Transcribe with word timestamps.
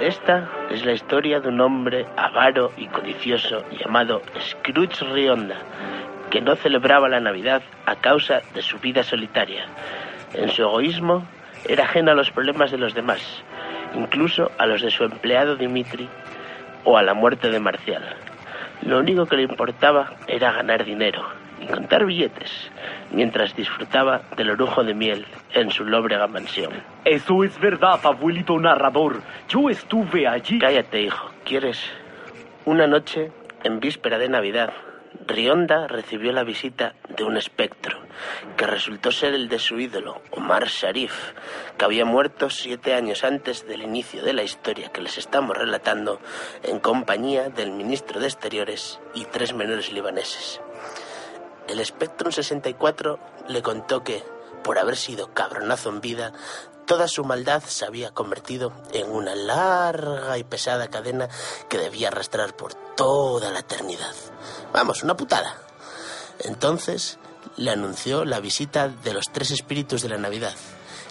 Esta 0.00 0.48
es 0.70 0.84
la 0.84 0.92
historia 0.92 1.40
de 1.40 1.48
un 1.48 1.60
hombre 1.60 2.06
avaro 2.16 2.72
y 2.76 2.88
codicioso 2.88 3.64
llamado 3.70 4.22
Scrooge 4.40 5.04
Rionda, 5.12 5.56
que 6.30 6.40
no 6.40 6.56
celebraba 6.56 7.08
la 7.08 7.20
Navidad 7.20 7.62
a 7.86 7.96
causa 7.96 8.40
de 8.54 8.62
su 8.62 8.78
vida 8.78 9.02
solitaria. 9.02 9.66
En 10.34 10.48
su 10.50 10.62
egoísmo 10.62 11.26
era 11.68 11.84
ajeno 11.84 12.12
a 12.12 12.14
los 12.14 12.30
problemas 12.30 12.70
de 12.70 12.78
los 12.78 12.94
demás, 12.94 13.20
incluso 13.94 14.50
a 14.58 14.66
los 14.66 14.82
de 14.82 14.90
su 14.90 15.04
empleado 15.04 15.56
Dimitri 15.56 16.08
o 16.84 16.96
a 16.96 17.02
la 17.02 17.14
muerte 17.14 17.50
de 17.50 17.60
Marcial. 17.60 18.02
Lo 18.82 18.98
único 18.98 19.26
que 19.26 19.36
le 19.36 19.42
importaba 19.42 20.14
era 20.26 20.52
ganar 20.52 20.84
dinero 20.84 21.22
y 21.60 21.66
contar 21.66 22.06
billetes, 22.06 22.70
mientras 23.10 23.54
disfrutaba 23.54 24.22
del 24.36 24.50
orujo 24.50 24.82
de 24.82 24.94
miel 24.94 25.26
en 25.52 25.70
su 25.70 25.84
lóbrega 25.84 26.26
mansión. 26.26 26.72
Eso 27.04 27.44
es 27.44 27.58
verdad, 27.60 28.00
abuelito 28.02 28.58
narrador. 28.58 29.20
Yo 29.48 29.68
estuve 29.68 30.26
allí. 30.26 30.58
Cállate, 30.58 31.02
hijo. 31.02 31.30
¿Quieres? 31.44 31.78
Una 32.64 32.86
noche, 32.86 33.30
en 33.64 33.80
víspera 33.80 34.18
de 34.18 34.28
Navidad, 34.28 34.72
Rionda 35.30 35.86
recibió 35.86 36.32
la 36.32 36.42
visita 36.42 36.96
de 37.16 37.22
un 37.22 37.36
espectro, 37.36 38.00
que 38.56 38.66
resultó 38.66 39.12
ser 39.12 39.32
el 39.34 39.48
de 39.48 39.60
su 39.60 39.78
ídolo, 39.78 40.20
Omar 40.32 40.66
Sharif, 40.66 41.12
que 41.78 41.84
había 41.84 42.04
muerto 42.04 42.50
siete 42.50 42.94
años 42.94 43.22
antes 43.22 43.64
del 43.64 43.82
inicio 43.82 44.24
de 44.24 44.32
la 44.32 44.42
historia 44.42 44.90
que 44.90 45.00
les 45.00 45.18
estamos 45.18 45.56
relatando 45.56 46.20
en 46.64 46.80
compañía 46.80 47.48
del 47.48 47.70
ministro 47.70 48.18
de 48.18 48.26
Exteriores 48.26 48.98
y 49.14 49.24
tres 49.26 49.54
menores 49.54 49.92
libaneses. 49.92 50.60
El 51.68 51.84
Spectrum 51.86 52.32
64 52.32 53.20
le 53.48 53.62
contó 53.62 54.02
que, 54.02 54.24
por 54.64 54.80
haber 54.80 54.96
sido 54.96 55.32
cabronazo 55.32 55.90
en 55.90 56.00
vida, 56.00 56.32
toda 56.90 57.06
su 57.06 57.22
maldad 57.22 57.62
se 57.64 57.84
había 57.84 58.10
convertido 58.10 58.72
en 58.92 59.08
una 59.10 59.36
larga 59.36 60.36
y 60.38 60.42
pesada 60.42 60.88
cadena 60.88 61.28
que 61.68 61.78
debía 61.78 62.08
arrastrar 62.08 62.56
por 62.56 62.74
toda 62.74 63.52
la 63.52 63.60
eternidad. 63.60 64.12
Vamos, 64.72 65.04
una 65.04 65.16
putada. 65.16 65.56
Entonces 66.40 67.20
le 67.56 67.70
anunció 67.70 68.24
la 68.24 68.40
visita 68.40 68.88
de 68.88 69.14
los 69.14 69.26
tres 69.32 69.52
espíritus 69.52 70.02
de 70.02 70.08
la 70.08 70.18
Navidad, 70.18 70.52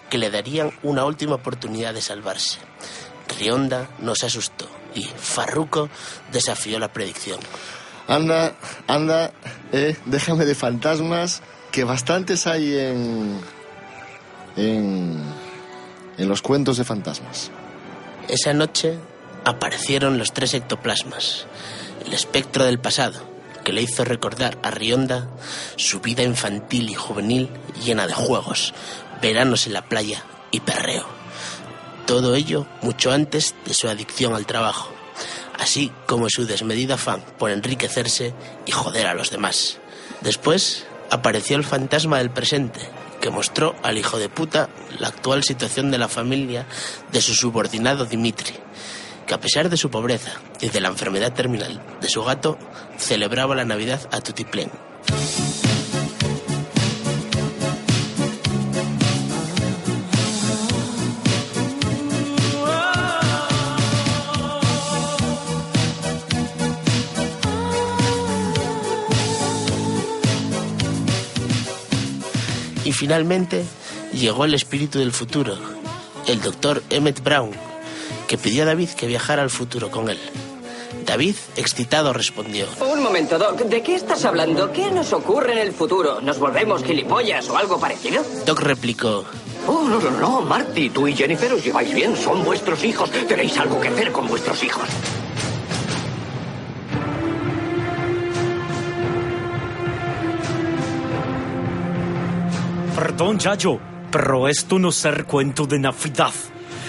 que 0.10 0.18
le 0.18 0.30
darían 0.30 0.78
una 0.84 1.06
última 1.06 1.36
oportunidad 1.36 1.94
de 1.94 2.02
salvarse. 2.02 2.60
Rionda 3.40 3.90
no 4.00 4.16
se 4.16 4.26
asustó 4.26 4.68
y 4.94 5.04
Farruco 5.06 5.88
desafió 6.30 6.78
la 6.78 6.92
predicción. 6.92 7.40
Anda, 8.06 8.54
anda, 8.86 9.32
eh, 9.72 9.96
déjame 10.08 10.44
de 10.44 10.56
fantasmas, 10.56 11.42
que 11.72 11.86
bastantes 11.86 12.48
hay 12.48 12.78
en. 12.78 13.40
en. 14.58 15.39
En 16.20 16.28
los 16.28 16.42
cuentos 16.42 16.78
de 16.78 16.84
fantasmas. 16.84 17.50
Esa 18.28 18.54
noche 18.54 19.00
aparecieron 19.46 20.18
los 20.18 20.34
tres 20.34 20.54
ectoplasmas, 20.54 21.48
el 22.06 22.14
espectro 22.14 22.66
del 22.66 22.78
pasado, 22.78 23.20
que 23.64 23.74
le 23.74 23.82
hizo 23.82 24.04
recordar 24.04 24.60
a 24.62 24.70
Rionda 24.70 25.30
su 25.78 26.02
vida 26.02 26.22
infantil 26.24 26.90
y 26.90 26.94
juvenil 26.94 27.50
llena 27.84 28.06
de 28.06 28.14
juegos, 28.14 28.74
veranos 29.22 29.66
en 29.66 29.74
la 29.74 29.86
playa 29.86 30.24
y 30.52 30.60
perreo. 30.60 31.06
Todo 32.06 32.36
ello 32.36 32.68
mucho 32.82 33.12
antes 33.12 33.56
de 33.66 33.74
su 33.74 33.88
adicción 33.88 34.34
al 34.36 34.46
trabajo, 34.46 34.92
así 35.58 35.92
como 36.06 36.30
su 36.30 36.46
desmedido 36.46 36.96
afán 36.96 37.24
por 37.38 37.52
enriquecerse 37.52 38.34
y 38.66 38.72
joder 38.72 39.08
a 39.08 39.14
los 39.14 39.30
demás. 39.30 39.78
Después 40.22 40.86
apareció 41.10 41.56
el 41.56 41.64
fantasma 41.64 42.18
del 42.18 42.30
presente, 42.30 42.80
que 43.20 43.30
mostró 43.30 43.76
al 43.84 43.98
hijo 43.98 44.18
de 44.18 44.30
puta 44.30 44.70
la 45.00 45.10
actual 45.10 45.44
situación 45.44 45.92
de 45.92 45.98
la 45.98 46.08
familia 46.08 46.66
de 47.12 47.22
su 47.22 47.34
subordinado 47.34 48.06
Dimitri, 48.06 48.54
que 49.28 49.34
a 49.34 49.40
pesar 49.40 49.70
de 49.70 49.78
su 49.78 49.90
pobreza 49.90 50.32
y 50.62 50.70
de 50.70 50.82
la 50.82 50.90
enfermedad 50.90 51.34
terminal 51.34 51.82
de 52.02 52.10
su 52.10 52.24
gato, 52.24 52.58
celebraba 52.98 53.56
la 53.56 53.66
Navidad 53.66 54.08
a 54.12 54.22
tutiplén. 54.22 54.72
Finalmente 73.00 73.64
llegó 74.12 74.44
el 74.44 74.54
espíritu 74.54 75.00
del 75.00 75.14
futuro, 75.14 75.56
el 76.28 76.42
doctor 76.42 76.84
Emmett 76.90 77.24
Brown, 77.24 77.52
que 78.28 78.38
pidió 78.38 78.64
a 78.64 78.66
David 78.66 78.90
que 78.90 79.08
viajara 79.08 79.42
al 79.42 79.50
futuro 79.50 79.90
con 79.90 80.10
él. 80.10 80.20
David, 81.06 81.36
excitado, 81.56 82.12
respondió. 82.12 82.66
Un 82.82 83.02
momento, 83.02 83.40
Doc. 83.40 83.58
¿De 83.62 83.82
qué 83.82 83.96
estás 83.96 84.26
hablando? 84.26 84.74
¿Qué 84.74 84.92
nos 84.92 85.14
ocurre 85.14 85.54
en 85.54 85.60
el 85.60 85.72
futuro? 85.72 86.20
¿Nos 86.20 86.40
volvemos 86.40 86.84
gilipollas 86.84 87.48
o 87.50 87.58
algo 87.58 87.80
parecido? 87.80 88.22
Doc 88.46 88.60
replicó. 88.60 89.24
Oh, 89.66 89.88
no, 89.88 90.02
no, 90.02 90.12
no, 90.12 90.42
Marty, 90.42 90.90
tú 90.90 91.08
y 91.08 91.16
Jennifer 91.16 91.54
os 91.54 91.64
lleváis 91.64 91.94
bien, 91.94 92.18
son 92.18 92.44
vuestros 92.44 92.84
hijos. 92.84 93.10
Tenéis 93.12 93.58
algo 93.58 93.80
que 93.80 93.88
hacer 93.88 94.12
con 94.12 94.28
vuestros 94.28 94.62
hijos. 94.62 94.90
Perdón, 103.00 103.40
Yayo, 103.40 103.80
pero 104.12 104.50
esto 104.50 104.78
no 104.78 104.92
ser 104.92 105.24
cuento 105.24 105.66
de 105.66 105.80
Navidad. 105.80 106.34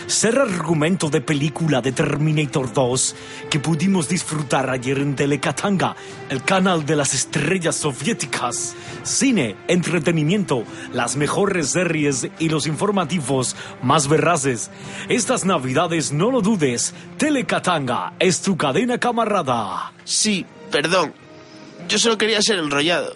Ser 0.08 0.40
argumento 0.40 1.08
de 1.08 1.20
película 1.20 1.80
de 1.80 1.92
Terminator 1.92 2.72
2 2.72 3.14
que 3.48 3.60
pudimos 3.60 4.08
disfrutar 4.08 4.70
ayer 4.70 4.98
en 4.98 5.14
Telecatanga, 5.14 5.94
el 6.28 6.42
canal 6.42 6.84
de 6.84 6.96
las 6.96 7.14
estrellas 7.14 7.76
soviéticas. 7.76 8.74
Cine, 9.04 9.54
entretenimiento, 9.68 10.64
las 10.92 11.14
mejores 11.14 11.68
series 11.68 12.26
y 12.40 12.48
los 12.48 12.66
informativos 12.66 13.54
más 13.80 14.08
veraces. 14.08 14.68
Estas 15.08 15.44
navidades 15.44 16.10
no 16.10 16.32
lo 16.32 16.40
dudes, 16.40 16.92
Telecatanga 17.18 18.14
es 18.18 18.42
tu 18.42 18.56
cadena 18.56 18.98
camarada. 18.98 19.92
Sí, 20.02 20.44
perdón. 20.72 21.14
Yo 21.88 22.00
solo 22.00 22.18
quería 22.18 22.42
ser 22.42 22.58
enrollado. 22.58 23.14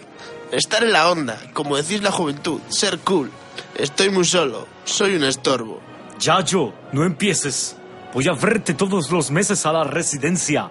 Estar 0.55 0.85
en 0.85 0.93
la 0.93 1.11
onda, 1.11 1.37
como 1.53 1.77
decís 1.77 2.01
la 2.01 2.13
juventud, 2.13 2.61
ser 2.69 3.01
cool. 3.01 3.29
Estoy 3.75 4.11
muy 4.11 4.25
solo, 4.25 4.69
soy 4.85 5.17
un 5.17 5.25
estorbo. 5.25 5.81
Yayo, 6.21 6.73
no 6.93 7.05
empieces. 7.05 7.75
Voy 8.13 8.29
a 8.29 8.35
verte 8.35 8.75
todos 8.75 9.11
los 9.11 9.33
meses 9.33 9.67
a 9.67 9.73
la 9.73 9.83
residencia. 9.83 10.71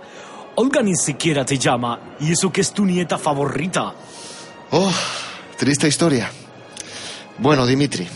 Olga 0.55 0.81
ni 0.81 0.95
siquiera 0.95 1.43
te 1.43 1.57
llama, 1.57 2.15
y 2.21 2.31
eso 2.31 2.49
que 2.49 2.61
es 2.61 2.71
tu 2.71 2.85
nieta 2.85 3.17
favorita. 3.17 3.93
Oh, 4.71 4.93
triste 5.57 5.89
historia. 5.89 6.31
Bueno, 7.39 7.65
Dimitri, 7.65 8.07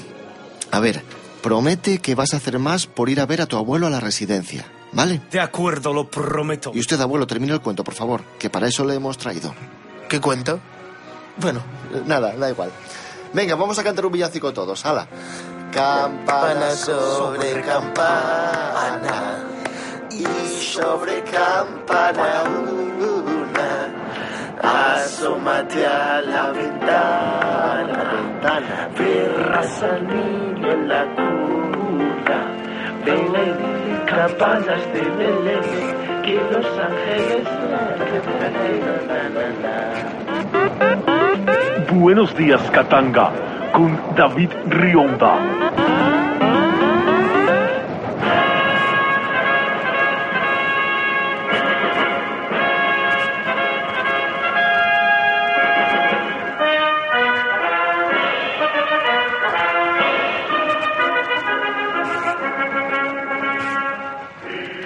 a 0.71 0.79
ver, 0.79 1.03
promete 1.43 1.97
que 1.97 2.15
vas 2.15 2.33
a 2.33 2.37
hacer 2.37 2.59
más 2.59 2.87
por 2.87 3.09
ir 3.09 3.19
a 3.19 3.25
ver 3.25 3.41
a 3.41 3.45
tu 3.45 3.57
abuelo 3.57 3.87
a 3.87 3.89
la 3.89 3.99
residencia, 3.99 4.65
¿vale? 4.93 5.19
De 5.29 5.41
acuerdo, 5.41 5.91
lo 5.91 6.09
prometo. 6.09 6.71
Y 6.73 6.79
usted, 6.79 7.01
abuelo, 7.01 7.27
termine 7.27 7.51
el 7.51 7.59
cuento, 7.59 7.83
por 7.83 7.93
favor, 7.93 8.23
que 8.39 8.49
para 8.49 8.69
eso 8.69 8.85
le 8.85 8.95
hemos 8.95 9.17
traído. 9.17 9.53
¿Qué 10.07 10.21
cuento? 10.21 10.61
Bueno, 11.39 11.61
nada, 12.05 12.33
da 12.33 12.49
igual. 12.49 12.71
Venga, 13.33 13.55
vamos 13.55 13.77
a 13.77 13.83
cantar 13.83 14.05
un 14.05 14.11
villancico 14.11 14.51
todos, 14.53 14.85
hala. 14.85 15.07
Campana 15.71 16.71
sobre 16.71 17.61
campana 17.61 19.45
y 20.09 20.25
sobre 20.73 21.23
campana 21.23 22.43
una. 22.43 23.93
Asómate 24.95 25.85
a 25.85 26.21
la 26.21 26.49
ventana, 26.51 28.11
ventana. 28.13 28.89
Verás 28.97 29.83
al 29.83 30.07
niño 30.07 30.71
en 30.71 30.87
la 30.87 31.05
cuna. 31.15 32.55
Dile 33.05 34.05
campanas 34.07 34.81
de 34.93 35.01
Belén 35.01 36.23
que 36.23 36.35
los 36.51 36.65
ángeles. 36.79 37.47
Buenos 41.99 42.37
días 42.37 42.61
Katanga 42.69 43.31
con 43.73 43.99
David 44.15 44.51
Rionda. 44.67 45.39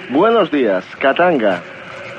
Buenos 0.08 0.50
días, 0.50 0.84
Katanga. 0.98 1.60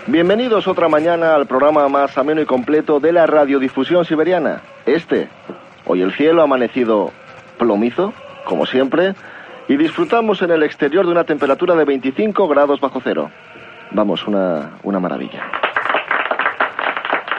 Bienvenidos 0.05 0.67
otra 0.67 0.87
mañana 0.87 1.33
al 1.33 1.47
programa 1.47 1.89
más 1.89 2.15
ameno 2.15 2.41
y 2.41 2.45
completo 2.45 2.99
de 2.99 3.11
la 3.11 3.25
radiodifusión 3.25 4.05
siberiana. 4.05 4.61
Este. 4.85 5.29
Hoy 5.85 6.01
el 6.01 6.11
cielo 6.13 6.41
ha 6.41 6.45
amanecido 6.45 7.11
plomizo, 7.57 8.13
como 8.45 8.65
siempre, 8.65 9.13
y 9.67 9.77
disfrutamos 9.77 10.41
en 10.41 10.51
el 10.51 10.63
exterior 10.63 11.05
de 11.05 11.11
una 11.11 11.23
temperatura 11.23 11.75
de 11.75 11.85
25 11.85 12.47
grados 12.47 12.79
bajo 12.79 12.99
cero. 13.01 13.29
Vamos, 13.91 14.27
una, 14.27 14.71
una 14.83 14.99
maravilla. 14.99 15.43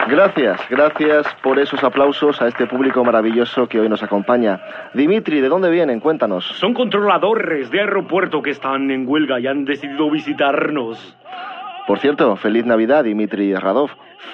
Gracias, 0.08 0.61
gracias 0.69 1.26
por 1.43 1.58
esos 1.58 1.82
aplausos 1.82 2.41
a 2.43 2.49
este 2.49 2.67
público 2.67 3.02
maravilloso 3.02 3.67
que 3.67 3.81
hoy 3.81 3.88
nos 3.88 4.02
acompaña. 4.02 4.61
Dimitri, 4.93 5.40
¿de 5.40 5.49
dónde 5.49 5.70
vienen? 5.70 5.99
Cuéntanos. 5.99 6.44
Son 6.58 6.75
controladores 6.75 7.70
de 7.70 7.81
aeropuerto 7.81 8.43
que 8.43 8.50
están 8.50 8.90
en 8.90 9.08
huelga 9.08 9.40
y 9.40 9.47
han 9.47 9.64
decidido 9.64 10.11
visitarnos. 10.11 11.17
Por 11.87 11.99
cierto, 12.00 12.37
feliz 12.37 12.67
Navidad, 12.67 13.05
Dimitri 13.05 13.55
Radov. 13.55 13.90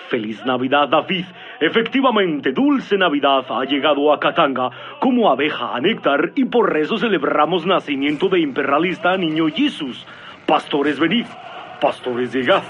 Feliz 0.08 0.44
Navidad, 0.44 0.88
David. 0.88 1.24
Efectivamente, 1.60 2.52
Dulce 2.52 2.96
Navidad 2.96 3.44
ha 3.48 3.64
llegado 3.64 4.12
a 4.12 4.18
Katanga 4.18 4.70
como 5.00 5.30
abeja 5.30 5.74
a 5.74 5.80
néctar 5.80 6.32
y 6.34 6.44
por 6.44 6.76
eso 6.76 6.96
celebramos 6.96 7.66
nacimiento 7.66 8.28
de 8.28 8.40
imperialista 8.40 9.16
niño 9.16 9.46
Jesús. 9.48 10.06
Pastores 10.46 10.98
venid, 10.98 11.26
pastores 11.80 12.32
llegad. 12.32 12.62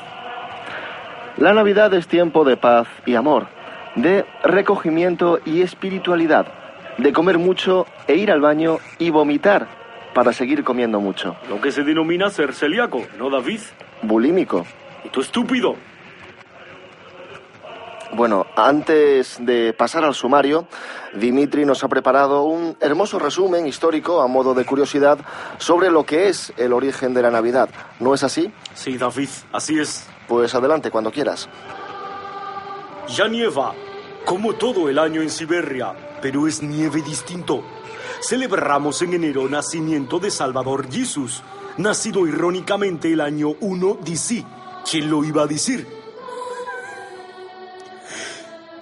La 1.37 1.55
Navidad 1.55 1.95
es 1.95 2.07
tiempo 2.09 2.45
de 2.45 2.57
paz 2.57 2.89
y 3.07 3.15
amor, 3.15 3.47
de 3.95 4.27
recogimiento 4.45 5.39
y 5.45 5.63
espiritualidad, 5.63 6.47
de 6.99 7.13
comer 7.13 7.39
mucho 7.39 7.87
e 8.07 8.17
ir 8.17 8.31
al 8.31 8.41
baño 8.41 8.79
y 8.99 9.11
vomitar 9.11 9.67
para 10.13 10.33
seguir 10.33 10.65
comiendo 10.65 11.01
mucho. 11.01 11.37
Lo 11.49 11.61
que 11.61 11.71
se 11.71 11.85
denomina 11.85 12.29
ser 12.31 12.53
celíaco, 12.53 13.03
¿no, 13.19 13.31
David? 13.31 13.61
Bulímico. 14.03 14.67
¿Y 15.05 15.09
tú 15.09 15.21
estúpido? 15.21 15.77
Bueno, 18.13 18.47
antes 18.57 19.37
de 19.41 19.73
pasar 19.73 20.05
al 20.05 20.15
sumario, 20.15 20.67
Dimitri 21.15 21.65
nos 21.65 21.85
ha 21.85 21.89
preparado 21.89 22.43
un 22.43 22.77
hermoso 22.81 23.21
resumen 23.21 23.69
histórico 23.69 24.21
a 24.21 24.27
modo 24.27 24.53
de 24.53 24.65
curiosidad 24.65 25.19
sobre 25.59 25.91
lo 25.91 26.05
que 26.05 26.29
es 26.29 26.53
el 26.57 26.73
origen 26.73 27.15
de 27.15 27.23
la 27.23 27.31
Navidad. 27.31 27.69
¿No 28.01 28.13
es 28.13 28.25
así? 28.25 28.53
Sí, 28.75 28.99
David, 28.99 29.29
así 29.53 29.79
es. 29.79 30.09
Pues 30.27 30.55
adelante, 30.57 30.91
cuando 30.91 31.13
quieras. 31.13 31.49
Ya 33.07 33.29
nieva, 33.29 33.75
como 34.25 34.55
todo 34.55 34.89
el 34.89 34.99
año 34.99 35.23
en 35.23 35.31
Siberia, 35.31 35.95
pero 36.21 36.49
es 36.49 36.63
nieve 36.63 37.03
distinto. 37.03 37.63
Celebramos 38.23 39.03
en 39.03 39.15
enero 39.15 39.49
nacimiento 39.49 40.19
de 40.19 40.33
Salvador 40.33 40.91
Jesús, 40.91 41.43
nacido 41.77 42.27
irónicamente 42.27 43.13
el 43.13 43.21
año 43.21 43.55
1 43.61 43.99
DC. 44.05 44.45
¿Quién 44.89 45.09
lo 45.09 45.23
iba 45.25 45.43
a 45.43 45.47
decir? 45.47 46.00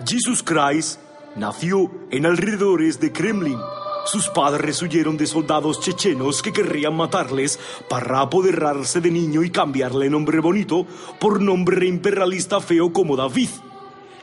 Jesus 0.06 0.45
Christ 0.45 1.00
nació 1.35 1.91
en 2.11 2.25
alrededores 2.25 3.00
de 3.00 3.12
Kremlin. 3.12 3.59
Sus 4.06 4.29
padres 4.29 4.81
huyeron 4.81 5.17
de 5.17 5.27
soldados 5.27 5.81
chechenos 5.81 6.41
que 6.41 6.53
querrían 6.53 6.97
matarles 6.97 7.59
para 7.89 8.21
apoderarse 8.21 9.00
de 9.00 9.11
niño 9.11 9.43
y 9.43 9.50
cambiarle 9.50 10.09
nombre 10.09 10.39
bonito 10.39 10.87
por 11.19 11.43
nombre 11.43 11.87
imperialista 11.87 12.61
feo 12.61 12.93
como 12.93 13.17
David. 13.17 13.50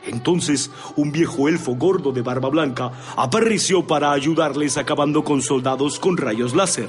Entonces, 0.06 0.70
un 0.96 1.12
viejo 1.12 1.46
elfo 1.46 1.74
gordo 1.74 2.10
de 2.10 2.22
barba 2.22 2.48
blanca 2.48 2.92
apareció 3.16 3.86
para 3.86 4.12
ayudarles 4.12 4.78
acabando 4.78 5.24
con 5.24 5.42
soldados 5.42 5.98
con 5.98 6.16
rayos 6.16 6.54
láser. 6.54 6.88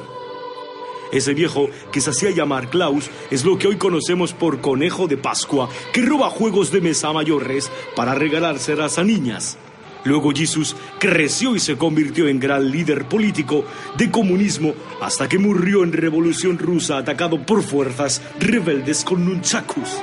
Ese 1.12 1.34
viejo, 1.34 1.70
que 1.92 2.02
se 2.02 2.10
hacía 2.10 2.32
llamar 2.32 2.70
Klaus, 2.70 3.10
es 3.32 3.46
lo 3.46 3.58
que 3.58 3.68
hoy 3.68 3.78
conocemos 3.78 4.34
por 4.34 4.62
conejo 4.62 5.08
de 5.08 5.18
Pascua, 5.18 5.70
que 5.94 6.02
roba 6.02 6.30
juegos 6.30 6.72
de 6.72 6.82
mesa 6.82 7.14
mayores 7.14 7.72
para 7.96 8.16
regalárselas 8.16 8.98
a 8.98 9.04
niñas. 9.04 9.58
Luego 10.04 10.32
Jesús 10.34 10.76
creció 11.00 11.56
y 11.56 11.60
se 11.60 11.78
convirtió 11.78 12.28
en 12.28 12.40
gran 12.40 12.72
líder 12.72 13.08
político 13.08 13.66
de 13.98 14.10
comunismo 14.10 14.74
hasta 15.02 15.28
que 15.28 15.38
murió 15.38 15.84
en 15.84 15.92
Revolución 15.92 16.58
Rusa 16.58 16.98
atacado 16.98 17.46
por 17.46 17.62
fuerzas 17.62 18.22
rebeldes 18.40 19.04
con 19.04 19.26
nunchakus. 19.26 19.98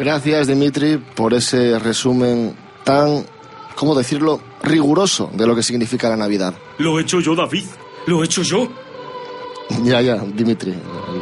Gracias, 0.00 0.46
Dimitri, 0.46 0.96
por 0.96 1.34
ese 1.34 1.78
resumen 1.78 2.56
tan, 2.84 3.22
¿cómo 3.74 3.94
decirlo?, 3.94 4.40
riguroso 4.62 5.30
de 5.34 5.46
lo 5.46 5.54
que 5.54 5.62
significa 5.62 6.08
la 6.08 6.16
Navidad. 6.16 6.54
Lo 6.78 6.98
he 6.98 7.02
hecho 7.02 7.20
yo, 7.20 7.34
David. 7.34 7.64
Lo 8.06 8.22
he 8.22 8.24
hecho 8.24 8.42
yo. 8.42 8.66
Ya, 9.84 10.00
ya, 10.00 10.16
Dimitri, 10.16 10.74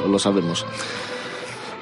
lo 0.09 0.19
sabemos. 0.19 0.65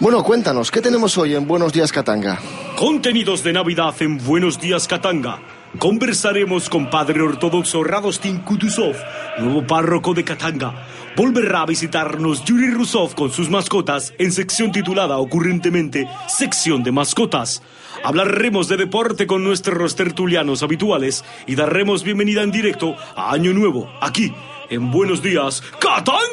Bueno, 0.00 0.24
cuéntanos, 0.24 0.70
¿qué 0.70 0.80
tenemos 0.80 1.16
hoy 1.16 1.34
en 1.34 1.46
Buenos 1.46 1.72
Días 1.72 1.92
Katanga? 1.92 2.40
Contenidos 2.76 3.44
de 3.44 3.52
Navidad 3.52 3.94
en 4.00 4.18
Buenos 4.18 4.58
Días 4.58 4.88
Katanga. 4.88 5.38
Conversaremos 5.78 6.68
con 6.70 6.90
Padre 6.90 7.20
Ortodoxo 7.20 7.84
Radostin 7.84 8.38
Kutuzov, 8.38 8.96
nuevo 9.38 9.66
párroco 9.66 10.14
de 10.14 10.24
Katanga. 10.24 10.86
Volverá 11.16 11.62
a 11.62 11.66
visitarnos 11.66 12.44
Yuri 12.44 12.70
Rusov 12.70 13.14
con 13.14 13.30
sus 13.30 13.48
mascotas 13.48 14.12
en 14.18 14.32
sección 14.32 14.72
titulada 14.72 15.18
ocurrentemente 15.18 16.08
Sección 16.28 16.82
de 16.82 16.92
Mascotas. 16.92 17.62
Hablaremos 18.04 18.68
de 18.68 18.76
deporte 18.76 19.26
con 19.26 19.42
nuestros 19.42 19.96
tertulianos 19.96 20.62
habituales 20.62 21.24
y 21.46 21.54
daremos 21.54 22.02
bienvenida 22.02 22.42
en 22.42 22.50
directo 22.50 22.94
a 23.16 23.32
Año 23.32 23.52
Nuevo, 23.52 23.90
aquí, 24.00 24.32
en 24.68 24.90
Buenos 24.90 25.22
Días 25.22 25.62
Katanga. 25.80 26.26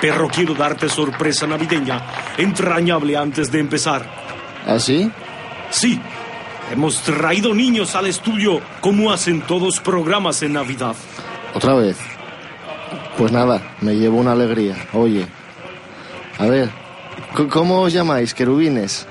Perro, 0.00 0.28
quiero 0.28 0.54
darte 0.54 0.88
sorpresa 0.88 1.46
navideña, 1.46 2.02
entrañable 2.36 3.16
antes 3.16 3.50
de 3.50 3.60
empezar. 3.60 4.04
¿Ah, 4.66 4.78
sí? 4.78 5.10
Hemos 6.70 7.00
traído 7.02 7.54
niños 7.54 7.94
al 7.94 8.06
estudio 8.06 8.60
como 8.80 9.12
hacen 9.12 9.42
todos 9.42 9.80
programas 9.80 10.42
en 10.42 10.54
Navidad. 10.54 10.96
¿Otra 11.54 11.74
vez? 11.74 11.96
Pues 13.16 13.32
nada, 13.32 13.76
me 13.80 13.94
llevo 13.94 14.18
una 14.18 14.32
alegría. 14.32 14.76
Oye, 14.92 15.26
a 16.38 16.46
ver, 16.46 16.68
¿cómo 17.50 17.82
os 17.82 17.92
llamáis, 17.92 18.34
querubines? 18.34 19.06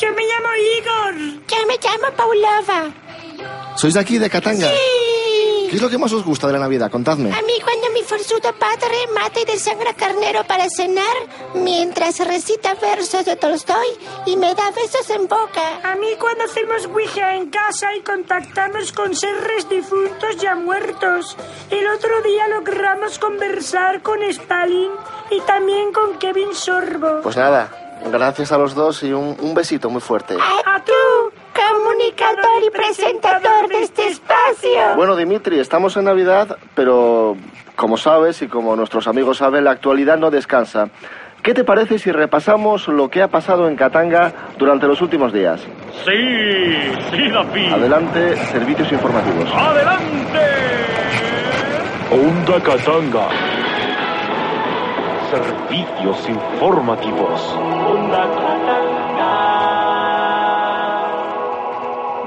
Yo 0.00 0.08
me 0.10 0.22
llamo 0.22 0.48
Igor. 0.78 1.42
Yo 1.46 1.66
me 1.68 1.74
llamo 1.82 2.16
Paulova. 2.16 2.90
¿Sois 3.76 3.94
de 3.94 4.00
aquí, 4.00 4.18
de 4.18 4.28
Katanga? 4.30 4.68
Sí. 4.68 5.68
¿Qué 5.70 5.76
es 5.76 5.82
lo 5.82 5.88
que 5.88 5.98
más 5.98 6.12
os 6.12 6.24
gusta 6.24 6.46
de 6.46 6.54
la 6.54 6.58
Navidad? 6.60 6.90
Contadme. 6.90 7.32
A 7.32 7.42
mí 7.42 7.52
cuando 7.62 7.83
mi 8.04 8.08
forzudo 8.10 8.52
padre 8.58 8.96
mata 9.14 9.40
y 9.40 9.46
desangra 9.46 9.94
carnero 9.94 10.44
para 10.44 10.68
cenar, 10.68 11.16
mientras 11.54 12.18
recita 12.18 12.74
versos 12.74 13.24
de 13.24 13.34
Tolstoy 13.36 13.86
y 14.26 14.36
me 14.36 14.54
da 14.54 14.70
besos 14.72 15.08
en 15.08 15.26
boca. 15.26 15.80
A 15.82 15.94
mí 15.96 16.08
cuando 16.20 16.44
hacemos 16.44 16.84
Ouija 16.84 17.34
en 17.34 17.48
casa 17.48 17.94
y 17.96 18.02
contactamos 18.02 18.92
con 18.92 19.14
seres 19.14 19.70
difuntos 19.70 20.36
ya 20.36 20.54
muertos. 20.54 21.34
El 21.70 21.86
otro 21.86 22.20
día 22.20 22.46
logramos 22.48 23.18
conversar 23.18 24.02
con 24.02 24.22
Stalin 24.24 24.90
y 25.30 25.40
también 25.40 25.90
con 25.90 26.18
Kevin 26.18 26.54
Sorbo. 26.54 27.22
Pues 27.22 27.38
nada, 27.38 27.70
gracias 28.12 28.52
a 28.52 28.58
los 28.58 28.74
dos 28.74 29.02
y 29.02 29.14
un, 29.14 29.34
un 29.40 29.54
besito 29.54 29.88
muy 29.88 30.02
fuerte. 30.02 30.34
A, 30.34 30.74
a 30.76 30.84
tú, 30.84 30.92
comunicador 31.54 32.64
y 32.66 32.70
presentador 32.70 33.68
de 33.68 33.82
este 33.82 34.08
espacio. 34.08 34.94
Bueno, 34.94 35.16
Dimitri, 35.16 35.58
estamos 35.58 35.96
en 35.96 36.04
Navidad, 36.04 36.58
pero 36.74 37.36
como 37.76 37.96
sabes 37.96 38.40
y 38.42 38.48
como 38.48 38.76
nuestros 38.76 39.06
amigos 39.08 39.38
saben, 39.38 39.64
la 39.64 39.72
actualidad 39.72 40.16
no 40.18 40.30
descansa. 40.30 40.88
¿Qué 41.42 41.52
te 41.52 41.62
parece 41.62 41.98
si 41.98 42.10
repasamos 42.10 42.88
lo 42.88 43.10
que 43.10 43.20
ha 43.20 43.28
pasado 43.28 43.68
en 43.68 43.76
Katanga 43.76 44.32
durante 44.56 44.86
los 44.86 45.02
últimos 45.02 45.32
días? 45.32 45.60
Sí, 46.04 46.92
sí, 47.10 47.28
David. 47.30 47.72
Adelante, 47.72 48.36
servicios 48.46 48.90
informativos. 48.90 49.50
¡Adelante! 49.54 50.38
Onda 52.10 52.60
Katanga. 52.62 53.28
Servicios 55.30 56.28
informativos. 56.30 57.54
Onda 57.58 58.22
Katanga. 58.22 58.94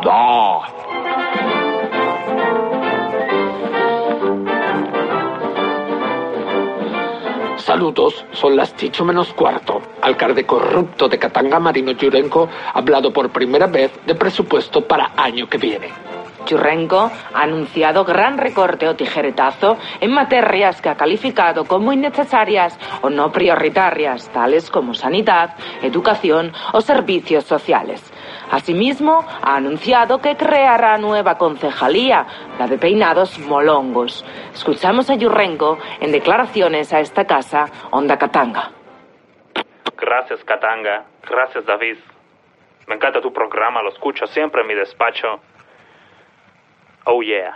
Da. 0.04 0.87
Saludos, 7.78 8.26
son 8.32 8.56
las 8.56 8.76
dicho 8.76 9.06
menos 9.06 9.32
cuarto. 9.34 9.80
Alcalde 10.02 10.48
corrupto 10.48 11.08
de 11.08 11.20
Katanga, 11.20 11.60
Marino 11.60 11.92
Yurenko, 11.92 12.50
ha 12.74 12.80
hablado 12.80 13.14
por 13.14 13.30
primera 13.30 13.68
vez 13.68 13.92
de 14.08 14.16
presupuesto 14.16 14.84
para 14.88 15.12
año 15.16 15.48
que 15.48 15.60
viene. 15.60 15.90
Churrenko 16.48 17.12
ha 17.34 17.42
anunciado 17.44 18.06
gran 18.06 18.38
recorte 18.38 18.88
o 18.88 18.96
tijeretazo 18.96 19.78
en 20.00 20.12
materias 20.12 20.82
que 20.82 20.90
ha 20.90 20.96
calificado 20.96 21.66
como 21.66 21.92
innecesarias 21.92 22.80
o 23.02 23.10
no 23.10 23.32
prioritarias, 23.32 24.30
tales 24.32 24.72
como 24.72 24.94
sanidad, 24.94 25.56
educación 25.82 26.54
o 26.74 26.82
servicios 26.82 27.44
sociales. 27.44 28.02
Asimismo, 28.50 29.26
ha 29.42 29.58
anunciado 29.58 30.20
que 30.20 30.38
creará 30.38 30.98
nueva 30.98 31.38
concejalía, 31.38 32.26
la 32.58 32.68
de 32.68 32.78
peinados 32.78 33.38
molongos. 33.40 34.26
Escuchamos 34.54 35.10
a 35.10 35.16
Yurrenko 35.16 35.78
en 36.00 36.14
declaraciones 36.14 36.94
a 36.94 37.02
esta 37.02 37.26
casa, 37.26 37.66
Onda 37.92 38.18
Katanga. 38.18 38.72
Gracias, 39.98 40.42
Katanga. 40.46 41.04
Gracias, 41.30 41.66
David. 41.66 41.98
Me 42.88 42.96
encanta 42.96 43.20
tu 43.20 43.34
programa, 43.34 43.82
lo 43.82 43.90
escucho 43.90 44.26
siempre 44.28 44.62
en 44.62 44.68
mi 44.68 44.76
despacho. 44.76 45.42
Oh, 47.10 47.22
yeah. 47.22 47.56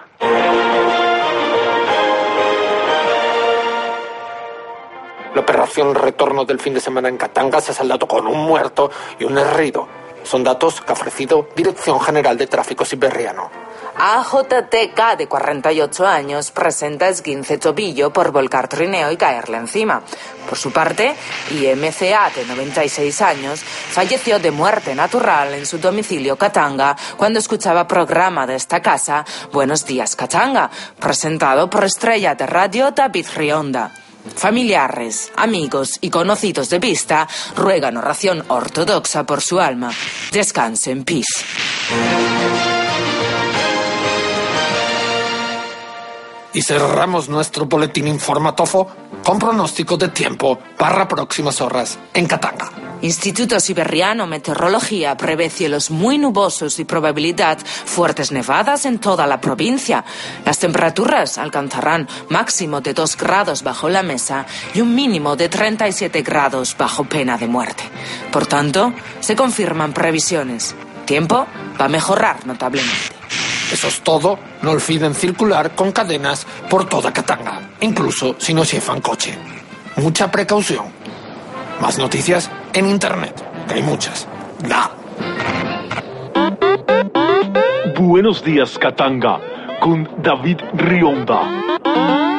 La 5.36 5.42
operación 5.42 5.94
retorno 5.94 6.46
del 6.46 6.58
fin 6.58 6.74
de 6.74 6.80
semana 6.80 7.10
en 7.10 7.18
Katanga 7.18 7.60
se 7.60 7.72
ha 7.72 7.76
saldado 7.76 8.08
con 8.08 8.28
un 8.28 8.46
muerto 8.46 8.90
y 9.20 9.26
un 9.26 9.38
herido. 9.38 9.90
Son 10.24 10.46
datos 10.46 10.80
que 10.80 10.92
ha 10.92 10.94
ofrecido 10.94 11.50
Dirección 11.54 12.00
General 12.00 12.38
de 12.38 12.48
Tráfico 12.48 12.86
Siberiano. 12.86 13.61
AJTK, 13.96 15.18
de 15.18 15.28
48 15.28 16.08
años, 16.08 16.52
presenta 16.52 17.10
esguince 17.10 17.58
tobillo 17.58 18.12
por 18.12 18.32
volcar 18.32 18.68
trineo 18.68 19.12
y 19.12 19.18
caerle 19.18 19.58
encima. 19.58 20.02
Por 20.48 20.58
su 20.58 20.72
parte, 20.72 21.16
IMCA, 21.52 22.32
de 22.36 22.46
96 22.48 23.22
años, 23.22 23.62
falleció 23.62 24.40
de 24.40 24.52
muerte 24.52 24.96
natural 24.96 25.54
en 25.54 25.66
su 25.66 25.78
domicilio 25.78 26.38
Katanga 26.38 26.96
cuando 27.18 27.40
escuchaba 27.40 27.88
programa 27.88 28.48
de 28.48 28.56
esta 28.56 28.82
casa 28.82 29.26
Buenos 29.52 29.86
Días 29.86 30.16
Katanga, 30.16 30.70
presentado 31.00 31.70
por 31.70 31.84
estrella 31.84 32.36
de 32.36 32.48
radio 32.48 32.92
David 32.92 33.28
Rionda. 33.36 33.92
Familiares, 34.36 35.32
amigos 35.36 35.98
y 36.00 36.10
conocidos 36.10 36.70
de 36.70 36.80
vista 36.80 37.28
ruegan 37.56 37.98
oración 37.98 38.44
ortodoxa 38.48 39.24
por 39.26 39.42
su 39.42 39.60
alma. 39.60 39.92
Descanse 40.32 40.92
en 40.92 41.04
paz. 41.04 42.81
Y 46.54 46.62
cerramos 46.62 47.30
nuestro 47.30 47.66
boletín 47.66 48.08
informatofo 48.08 48.88
con 49.24 49.40
pronóstico 49.40 49.98
de 49.98 50.10
tiempo 50.10 50.60
para 50.78 51.08
próximas 51.08 51.62
horas 51.62 51.98
en 52.14 52.28
Katanga. 52.28 52.72
Instituto 53.02 53.60
Siberiano 53.60 54.28
Meteorología 54.28 55.18
prevé 55.18 55.50
cielos 55.50 55.90
muy 55.90 56.20
nubosos 56.20 56.78
y 56.80 56.86
probabilidad 56.86 57.58
fuertes 57.66 58.32
nevadas 58.32 58.86
en 58.86 59.00
toda 59.00 59.26
la 59.26 59.42
provincia. 59.42 60.06
Las 60.46 60.60
temperaturas 60.60 61.40
alcanzarán 61.40 62.08
máximo 62.30 62.80
de 62.82 62.94
2 62.94 63.18
grados 63.18 63.64
bajo 63.64 63.90
la 63.90 64.04
mesa 64.04 64.46
y 64.76 64.82
un 64.82 64.94
mínimo 64.94 65.36
de 65.36 65.50
37 65.50 66.22
grados 66.22 66.76
bajo 66.78 67.04
pena 67.06 67.38
de 67.38 67.48
muerte. 67.48 67.84
Por 68.32 68.46
tanto, 68.46 68.94
se 69.20 69.36
confirman 69.36 69.94
previsiones. 69.94 70.76
Tiempo 71.06 71.48
va 71.80 71.86
a 71.86 71.90
mejorar 71.90 72.46
notablemente. 72.46 73.21
Eso 73.72 73.88
es 73.88 74.02
todo. 74.02 74.38
No 74.62 74.72
olviden 74.72 75.16
circular 75.16 75.72
con 75.76 75.92
cadenas 75.92 76.46
por 76.70 76.86
toda 76.86 77.14
Katanga, 77.14 77.70
incluso 77.80 78.36
si 78.38 78.54
no 78.54 78.64
llevan 78.64 79.02
coche. 79.02 79.38
Mucha 79.96 80.30
precaución. 80.30 80.86
Más 81.80 81.98
noticias 81.98 82.52
en 82.74 82.90
internet, 82.90 83.34
que 83.68 83.76
hay 83.76 83.82
muchas. 83.82 84.28
Da. 84.68 84.92
Buenos 87.98 88.44
días, 88.44 88.78
Katanga, 88.78 89.40
con 89.80 90.10
David 90.22 90.58
Rionda. 90.74 92.31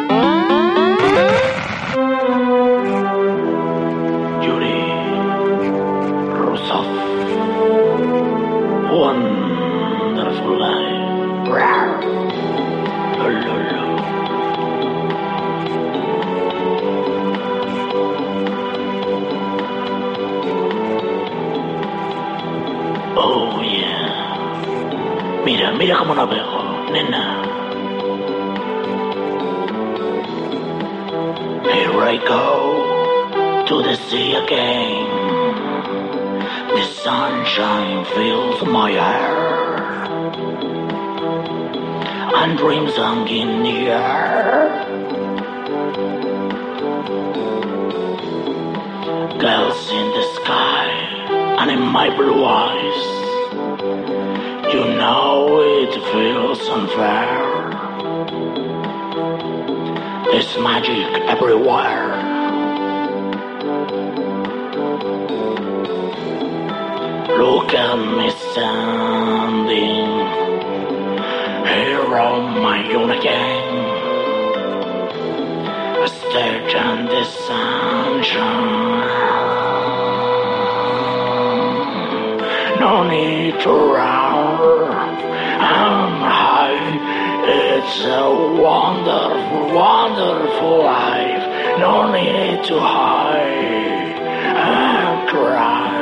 Mira, 25.92 26.04
cómo 26.04 26.14
navego, 26.14 26.90
nena. 26.90 27.42
Here 31.70 32.00
I 32.00 32.16
go 32.26 33.64
to 33.66 33.82
the 33.82 33.96
sea 34.08 34.34
again. 34.34 35.06
The 36.74 36.82
sunshine 37.04 38.06
fills 38.06 38.62
my 38.62 38.92
hair. 38.92 40.06
And 42.40 42.56
dreams 42.56 42.96
hang 42.96 43.28
in 43.28 43.62
the 43.62 43.90
air. 43.90 44.68
Girls 49.38 49.90
in 49.90 50.06
the 50.16 50.24
sky 50.36 50.88
and 51.60 51.70
in 51.70 51.82
my 51.82 52.08
blue 52.16 52.46
eyes. 52.46 52.71
Feels 56.12 56.68
unfair. 56.68 57.70
There's 60.30 60.58
magic 60.58 61.08
everywhere. 61.32 62.10
Look 67.38 67.72
at 67.72 67.96
me 68.18 68.28
standing 68.50 70.10
here 71.72 72.18
on 72.18 72.60
my 72.60 72.92
own 72.92 73.10
again. 73.10 73.68
A 76.04 76.08
stage 76.08 76.74
and 76.74 77.08
the 77.08 77.24
sunshine. 77.24 78.82
No 82.78 83.08
need 83.08 83.60
to 83.60 83.70
run. 83.70 84.11
A 88.04 88.28
wonderful, 88.60 89.74
wonderful 89.74 90.84
life. 90.84 91.44
No 91.78 92.12
need 92.12 92.64
to 92.64 92.78
hide 92.78 94.16
and 94.54 95.28
cry. 95.28 95.92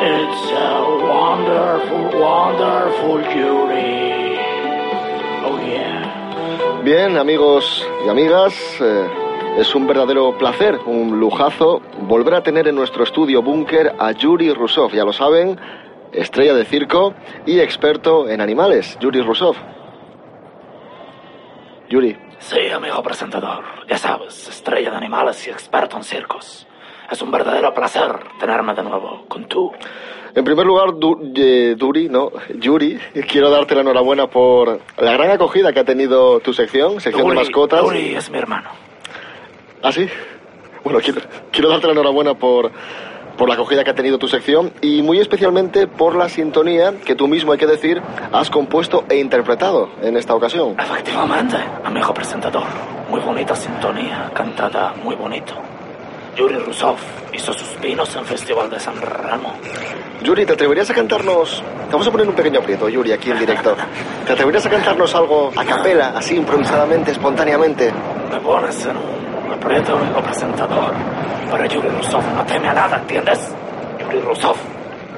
It's 0.00 0.50
a 0.52 0.80
wonderful, 1.12 2.20
wonderful 2.20 3.16
beauty. 3.18 4.38
Oh 5.44 5.58
yeah. 5.66 6.82
Bien, 6.84 7.16
amigos 7.16 7.86
y 8.04 8.08
amigas, 8.08 8.54
eh, 8.80 9.08
es 9.58 9.74
un 9.74 9.86
verdadero 9.86 10.36
placer, 10.38 10.78
un 10.86 11.18
lujazo 11.18 11.82
volver 12.02 12.34
a 12.34 12.42
tener 12.42 12.68
en 12.68 12.74
nuestro 12.74 13.04
estudio 13.04 13.42
búnker 13.42 13.94
a 13.98 14.12
Yuri 14.12 14.52
Rusov. 14.52 14.92
Ya 14.92 15.04
lo 15.04 15.12
saben, 15.12 15.58
estrella 16.12 16.54
de 16.54 16.64
circo 16.64 17.14
y 17.44 17.60
experto 17.60 18.28
en 18.28 18.40
animales. 18.40 18.96
Yuri 19.00 19.20
Rusov. 19.20 19.56
Yuri, 21.88 22.16
Sí, 22.40 22.68
amigo 22.72 23.02
presentador. 23.02 23.64
Ya 23.88 23.98
sabes, 23.98 24.46
estrella 24.48 24.90
de 24.90 24.96
animales 24.96 25.44
y 25.46 25.50
experto 25.50 25.96
en 25.96 26.04
circos. 26.04 26.66
Es 27.10 27.20
un 27.22 27.30
verdadero 27.32 27.74
placer 27.74 28.12
tenerme 28.38 28.74
de 28.74 28.82
nuevo 28.82 29.24
con 29.28 29.46
tú. 29.46 29.72
en 30.34 30.44
primer 30.44 30.64
lugar, 30.66 30.94
Du- 30.98 31.32
eh, 31.34 31.74
Duri, 31.76 32.08
no, 32.08 32.30
Yuri, 32.54 32.96
quiero 33.28 33.50
darte 33.50 33.74
la 33.74 33.80
enhorabuena 33.80 34.28
por 34.28 34.80
la 34.98 35.12
gran 35.12 35.30
acogida 35.32 35.72
que 35.72 35.80
ha 35.80 35.84
tenido 35.84 36.38
tu 36.40 36.52
sección, 36.52 37.00
sección 37.00 37.28
de 37.30 37.34
mascotas. 37.34 37.82
Uri 37.82 38.14
es 38.14 38.30
mi 38.30 38.38
hermano. 38.38 38.70
¿Ah, 39.82 39.90
sí? 39.90 40.08
Bueno, 40.84 41.00
quiero, 41.00 41.20
quiero 41.50 41.70
darte 41.70 41.86
la 41.86 41.92
enhorabuena 41.94 42.34
por, 42.34 42.70
por 43.38 43.48
la 43.48 43.54
acogida 43.54 43.84
que 43.84 43.90
ha 43.90 43.94
tenido 43.94 44.18
tu 44.18 44.28
sección 44.28 44.72
y 44.82 45.00
muy 45.00 45.20
especialmente 45.20 45.86
por 45.86 46.16
la 46.16 46.28
sintonía 46.28 46.92
que 47.06 47.14
tú 47.14 47.28
mismo, 47.28 47.52
hay 47.52 47.58
que 47.58 47.66
decir, 47.66 48.02
has 48.32 48.50
compuesto 48.50 49.04
e 49.08 49.16
interpretado 49.16 49.88
en 50.02 50.16
esta 50.16 50.34
ocasión. 50.34 50.74
Efectivamente, 50.78 51.56
amigo 51.84 52.12
presentador. 52.12 52.64
Muy 53.08 53.20
bonita 53.20 53.54
sintonía, 53.54 54.30
cantada 54.34 54.92
muy 55.02 55.14
bonito. 55.14 55.54
Yuri 56.36 56.56
Rusov 56.58 56.96
hizo 57.32 57.52
sus 57.52 57.68
pinos 57.80 58.14
en 58.14 58.24
Festival 58.24 58.68
de 58.70 58.78
San 58.78 59.00
Ramo. 59.00 59.54
Yuri, 60.22 60.44
¿te 60.44 60.52
atreverías 60.52 60.90
a 60.90 60.94
cantarnos? 60.94 61.62
Te 61.86 61.92
vamos 61.92 62.06
a 62.06 62.10
poner 62.10 62.28
un 62.28 62.34
pequeño 62.34 62.60
aprieto, 62.60 62.88
Yuri, 62.88 63.12
aquí 63.12 63.30
en 63.30 63.38
directo. 63.38 63.76
¿Te 64.26 64.32
atreverías 64.32 64.66
a 64.66 64.70
cantarnos 64.70 65.14
algo 65.14 65.52
a 65.56 65.64
capela, 65.64 66.12
así 66.16 66.36
improvisadamente, 66.36 67.12
espontáneamente? 67.12 67.92
Me 68.30 68.40
pones 68.40 68.84
en 68.84 68.96
un 68.96 69.27
aprieto, 69.54 69.96
amigo 69.96 70.22
presentador. 70.22 70.94
Pero 71.50 71.64
Yuri 71.66 71.88
Rusov 71.88 72.22
no 72.34 72.44
teme 72.44 72.68
a 72.68 72.74
nada, 72.74 72.96
¿entiendes? 72.96 73.52
Yuri 74.00 74.20
Rusov, 74.20 74.56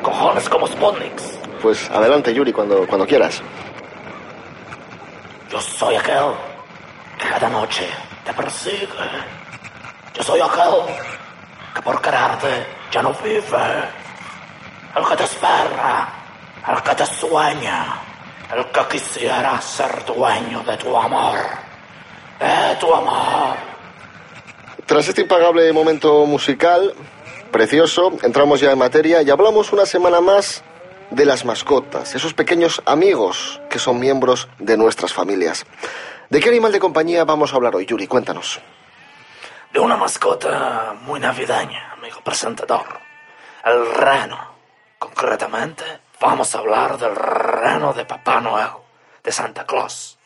cojones 0.03 0.49
como 0.49 0.67
Sputniks. 0.67 1.39
Pues 1.63 1.91
adelante, 1.91 2.33
Yuri, 2.33 2.53
cuando, 2.53 2.87
cuando 2.87 3.07
quieras. 3.07 3.43
Yo 5.51 5.61
soy 5.61 5.97
aquel 5.97 6.33
que 7.19 7.29
cada 7.29 7.49
noche 7.49 7.87
te 8.25 8.33
persigue. 8.33 8.89
Yo 10.15 10.23
soy 10.23 10.41
aquel 10.41 10.95
que 11.75 11.83
por 11.83 12.01
quererte 12.01 12.67
ya 12.91 13.03
no 13.03 13.13
vive. 13.23 13.41
El 14.97 15.05
que 15.07 15.17
te 15.17 15.25
espera 15.25 16.21
el 16.69 16.83
que 16.83 16.95
te 16.95 17.07
sueña, 17.07 17.99
el 18.55 18.67
que 18.67 18.87
quisiera 18.89 19.61
ser 19.61 20.05
dueño 20.05 20.61
de 20.61 20.77
tu 20.77 20.97
amor, 20.97 21.39
de 22.39 22.77
tu 22.79 22.95
amor. 22.95 23.70
Tras 24.91 25.07
este 25.07 25.21
impagable 25.21 25.73
momento 25.73 26.27
musical, 26.27 26.93
precioso, 27.53 28.11
entramos 28.25 28.59
ya 28.59 28.73
en 28.73 28.79
materia 28.79 29.23
y 29.23 29.31
hablamos 29.31 29.73
una 29.73 29.87
semana 29.87 30.21
más 30.21 30.65
de 31.11 31.25
las 31.25 31.45
mascotas, 31.45 32.17
esos 32.17 32.35
pequeños 32.35 32.83
amigos 32.87 33.61
que 33.71 33.79
son 33.79 34.01
miembros 34.01 34.49
de 34.59 34.77
nuestras 34.77 35.13
familias. 35.13 35.65
¿De 36.29 36.41
qué 36.41 36.49
animal 36.49 36.73
de 36.73 36.81
compañía 36.81 37.23
vamos 37.23 37.53
a 37.53 37.57
hablar 37.57 37.77
hoy, 37.77 37.87
Yuri? 37.87 38.09
Cuéntanos. 38.09 38.61
De 39.73 39.79
una 39.79 39.97
mascota 39.97 40.97
muy 41.03 41.21
navideña, 41.21 41.93
amigo 41.93 42.21
presentador. 42.25 42.99
El 43.65 43.95
reno. 43.95 44.57
Concretamente, 44.99 45.85
vamos 46.21 46.53
a 46.53 46.59
hablar 46.59 46.99
del 46.99 47.15
reno 47.15 47.93
de 47.93 48.07
Papá 48.07 48.41
Noel, 48.41 48.71
de 49.23 49.31
Santa 49.31 49.65
Claus. 49.65 50.19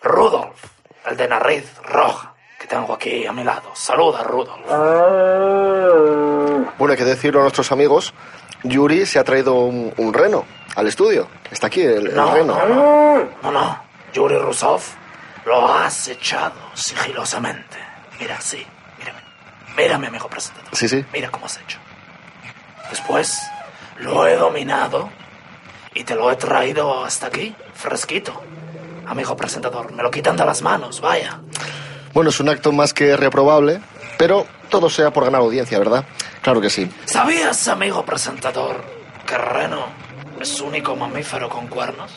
Rudolf, 0.00 0.62
el 1.06 1.16
de 1.16 1.26
nariz 1.26 1.74
roja, 1.82 2.35
que 2.58 2.66
tengo 2.66 2.92
aquí 2.94 3.26
a 3.26 3.32
mi 3.32 3.44
lado. 3.44 3.70
Saluda, 3.74 4.22
Rudolf. 4.22 4.66
Bueno, 6.78 6.92
hay 6.92 6.98
que 6.98 7.04
decirlo 7.04 7.40
a 7.40 7.42
nuestros 7.42 7.72
amigos, 7.72 8.14
Yuri 8.62 9.06
se 9.06 9.18
ha 9.18 9.24
traído 9.24 9.54
un, 9.54 9.92
un 9.96 10.12
reno 10.14 10.44
al 10.74 10.86
estudio. 10.86 11.28
Está 11.50 11.66
aquí 11.68 11.82
el, 11.82 12.08
el 12.08 12.14
No, 12.14 12.34
reno. 12.34 12.54
no, 12.54 12.66
no, 12.68 13.28
no, 13.42 13.50
no. 13.52 13.82
Yuri 14.12 14.38
Rusov 14.38 14.82
lo 15.44 15.68
has 15.72 16.08
echado 16.08 16.54
sigilosamente. 16.74 17.76
Mira, 18.20 18.40
sí, 18.40 18.64
mírame. 18.98 19.20
Mírame, 19.76 20.06
amigo 20.08 20.28
presentador. 20.28 20.70
Sí, 20.74 20.88
sí. 20.88 21.04
Mira 21.12 21.30
cómo 21.30 21.46
has 21.46 21.58
hecho. 21.60 21.78
Después 22.90 23.40
lo 23.98 24.26
he 24.26 24.36
dominado 24.36 25.10
y 25.94 26.04
te 26.04 26.14
lo 26.14 26.30
he 26.30 26.36
traído 26.36 27.04
hasta 27.04 27.26
aquí, 27.26 27.54
fresquito. 27.74 28.42
Amigo 29.06 29.36
presentador, 29.36 29.92
me 29.92 30.02
lo 30.02 30.10
quitan 30.10 30.36
de 30.36 30.44
las 30.44 30.62
manos, 30.62 31.00
vaya. 31.00 31.40
Bueno, 32.16 32.30
es 32.30 32.40
un 32.40 32.48
acto 32.48 32.72
más 32.72 32.94
que 32.94 33.14
reprobable, 33.14 33.78
pero 34.16 34.46
todo 34.70 34.88
sea 34.88 35.12
por 35.12 35.26
ganar 35.26 35.42
audiencia, 35.42 35.78
¿verdad? 35.78 36.06
Claro 36.40 36.62
que 36.62 36.70
sí. 36.70 36.90
¿Sabías, 37.04 37.68
amigo 37.68 38.06
presentador, 38.06 38.82
que 39.26 39.34
el 39.34 39.42
reno 39.42 39.84
es 40.40 40.58
único 40.62 40.96
mamífero 40.96 41.50
con 41.50 41.66
cuernos? 41.66 42.10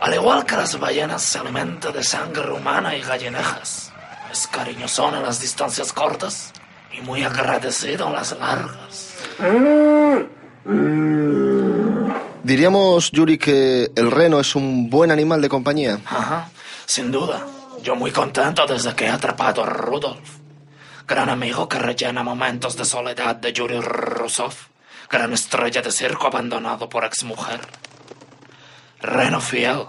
Al 0.00 0.14
igual 0.14 0.46
que 0.46 0.56
las 0.56 0.80
ballenas 0.80 1.22
se 1.22 1.38
alimenta 1.38 1.90
de 1.90 2.02
sangre 2.02 2.50
humana 2.50 2.96
y 2.96 3.02
gallinejas. 3.02 3.92
Es 4.32 4.46
cariñosón 4.46 5.16
en 5.16 5.24
las 5.24 5.38
distancias 5.42 5.92
cortas 5.92 6.54
y 6.90 7.02
muy 7.02 7.24
agradecido 7.24 8.06
en 8.06 8.14
las 8.14 8.32
largas. 8.38 9.16
Diríamos, 12.42 13.10
Yuri, 13.10 13.36
que 13.36 13.92
el 13.94 14.10
reno 14.10 14.40
es 14.40 14.56
un 14.56 14.88
buen 14.88 15.10
animal 15.10 15.42
de 15.42 15.50
compañía. 15.50 15.98
Ajá, 16.06 16.48
sin 16.86 17.12
duda. 17.12 17.44
Yo 17.82 17.94
muy 17.94 18.10
contento 18.10 18.66
desde 18.66 18.94
que 18.94 19.06
he 19.06 19.10
atrapado 19.10 19.62
a 19.62 19.66
Rudolf. 19.66 20.38
Gran 21.06 21.28
amigo 21.28 21.68
que 21.68 21.78
rellena 21.78 22.22
momentos 22.22 22.76
de 22.76 22.84
soledad 22.84 23.36
de 23.36 23.52
Yuri 23.52 23.80
Rusov. 23.80 24.54
Gran 25.08 25.32
estrella 25.32 25.80
de 25.80 25.90
circo 25.90 26.26
abandonado 26.26 26.88
por 26.88 27.04
exmujer. 27.04 27.60
Reno 29.00 29.40
fiel. 29.40 29.86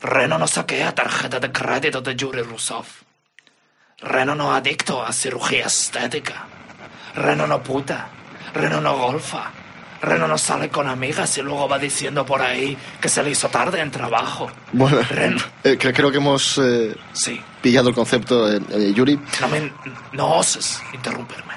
Reno 0.00 0.38
no 0.38 0.46
saquea 0.46 0.94
tarjeta 0.94 1.40
de 1.40 1.52
crédito 1.52 2.00
de 2.00 2.14
Yuri 2.14 2.42
Rusov. 2.42 2.86
Reno 3.98 4.34
no 4.34 4.54
adicto 4.54 5.02
a 5.02 5.12
cirugía 5.12 5.66
estética. 5.66 6.46
Reno 7.14 7.46
no 7.46 7.62
puta. 7.62 8.08
Reno 8.54 8.80
no 8.80 8.96
golfa. 8.96 9.50
Reno 10.02 10.26
no 10.28 10.38
sale 10.38 10.68
con 10.68 10.86
amigas 10.88 11.36
y 11.38 11.42
luego 11.42 11.68
va 11.68 11.78
diciendo 11.78 12.24
por 12.26 12.42
ahí 12.42 12.76
que 13.00 13.08
se 13.08 13.22
le 13.22 13.30
hizo 13.30 13.48
tarde 13.48 13.80
en 13.80 13.90
trabajo. 13.90 14.50
Bueno, 14.72 14.98
Reno. 15.08 15.38
eh, 15.64 15.78
cre- 15.78 15.94
creo 15.94 16.10
que 16.10 16.18
hemos 16.18 16.58
eh, 16.58 16.94
Sí. 17.12 17.40
pillado 17.62 17.88
el 17.88 17.94
concepto, 17.94 18.50
eh, 18.52 18.60
eh, 18.70 18.92
Yuri. 18.94 19.18
No 19.40 19.48
me... 19.48 19.72
No 20.12 20.34
oses 20.36 20.80
interrumpirme. 20.92 21.54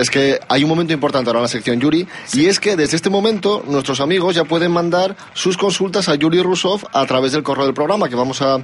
Es 0.00 0.10
que 0.10 0.40
hay 0.48 0.62
un 0.62 0.68
momento 0.68 0.92
importante 0.92 1.28
ahora 1.28 1.40
en 1.40 1.44
la 1.44 1.48
sección 1.48 1.80
Yuri, 1.80 2.06
y 2.32 2.46
es 2.46 2.60
que 2.60 2.76
desde 2.76 2.96
este 2.96 3.10
momento 3.10 3.62
nuestros 3.66 4.00
amigos 4.00 4.34
ya 4.34 4.44
pueden 4.44 4.72
mandar 4.72 5.16
sus 5.34 5.56
consultas 5.56 6.08
a 6.08 6.14
Yuri 6.14 6.42
Rusov 6.42 6.82
a 6.92 7.04
través 7.06 7.32
del 7.32 7.42
correo 7.42 7.64
del 7.64 7.74
programa, 7.74 8.08
que 8.08 8.16
vamos 8.16 8.42
a, 8.42 8.58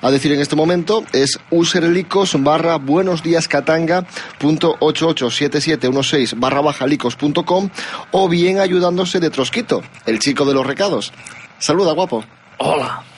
a 0.00 0.10
decir 0.10 0.32
en 0.32 0.40
este 0.40 0.56
momento, 0.56 1.04
es 1.12 1.38
userlicos 1.50 2.42
barra 2.42 2.76
buenos 2.76 3.22
días 3.22 3.48
catanga 3.48 4.06
punto 4.38 4.76
887716 4.80 6.38
barra 6.38 6.60
baja 6.60 6.86
licos 6.86 7.16
punto 7.16 7.44
com, 7.44 7.68
o 8.10 8.28
bien 8.28 8.60
ayudándose 8.60 9.20
de 9.20 9.30
Trosquito, 9.30 9.82
el 10.06 10.18
chico 10.18 10.44
de 10.44 10.54
los 10.54 10.66
recados. 10.66 11.12
Saluda, 11.58 11.92
guapo. 11.92 12.24
Hola. 12.58 13.09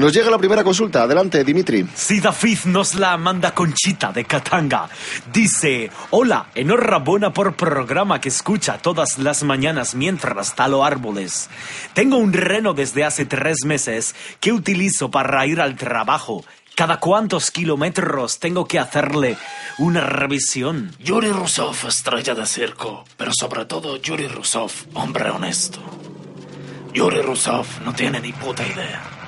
Nos 0.00 0.14
llega 0.14 0.30
la 0.30 0.38
primera 0.38 0.64
consulta. 0.64 1.02
Adelante, 1.02 1.44
Dimitri. 1.44 1.86
Sí, 1.94 2.20
David 2.20 2.60
nos 2.64 2.94
la 2.94 3.18
manda 3.18 3.54
Conchita 3.54 4.10
de 4.12 4.24
Katanga. 4.24 4.88
Dice, 5.30 5.90
hola, 6.08 6.46
enhorabuena 6.54 7.34
por 7.34 7.54
programa 7.54 8.18
que 8.18 8.30
escucha 8.30 8.78
todas 8.78 9.18
las 9.18 9.42
mañanas 9.42 9.94
mientras 9.94 10.54
talo 10.54 10.86
árboles. 10.86 11.50
Tengo 11.92 12.16
un 12.16 12.32
reno 12.32 12.72
desde 12.72 13.04
hace 13.04 13.26
tres 13.26 13.58
meses 13.66 14.14
que 14.40 14.52
utilizo 14.52 15.10
para 15.10 15.44
ir 15.44 15.60
al 15.60 15.76
trabajo. 15.76 16.46
¿Cada 16.74 16.98
cuántos 16.98 17.50
kilómetros 17.50 18.38
tengo 18.38 18.66
que 18.66 18.78
hacerle 18.78 19.36
una 19.76 20.00
revisión? 20.00 20.96
Yuri 21.00 21.30
Rusov, 21.30 21.76
estrella 21.86 22.34
de 22.34 22.46
circo, 22.46 23.04
pero 23.18 23.32
sobre 23.38 23.66
todo 23.66 23.98
Yuri 23.98 24.28
Rusov, 24.28 24.72
hombre 24.94 25.28
honesto. 25.28 25.80
Yuri 26.94 27.20
Rusov 27.20 27.66
no 27.84 27.92
tiene 27.92 28.18
ni 28.18 28.32
puta 28.32 28.66
idea. 28.66 29.19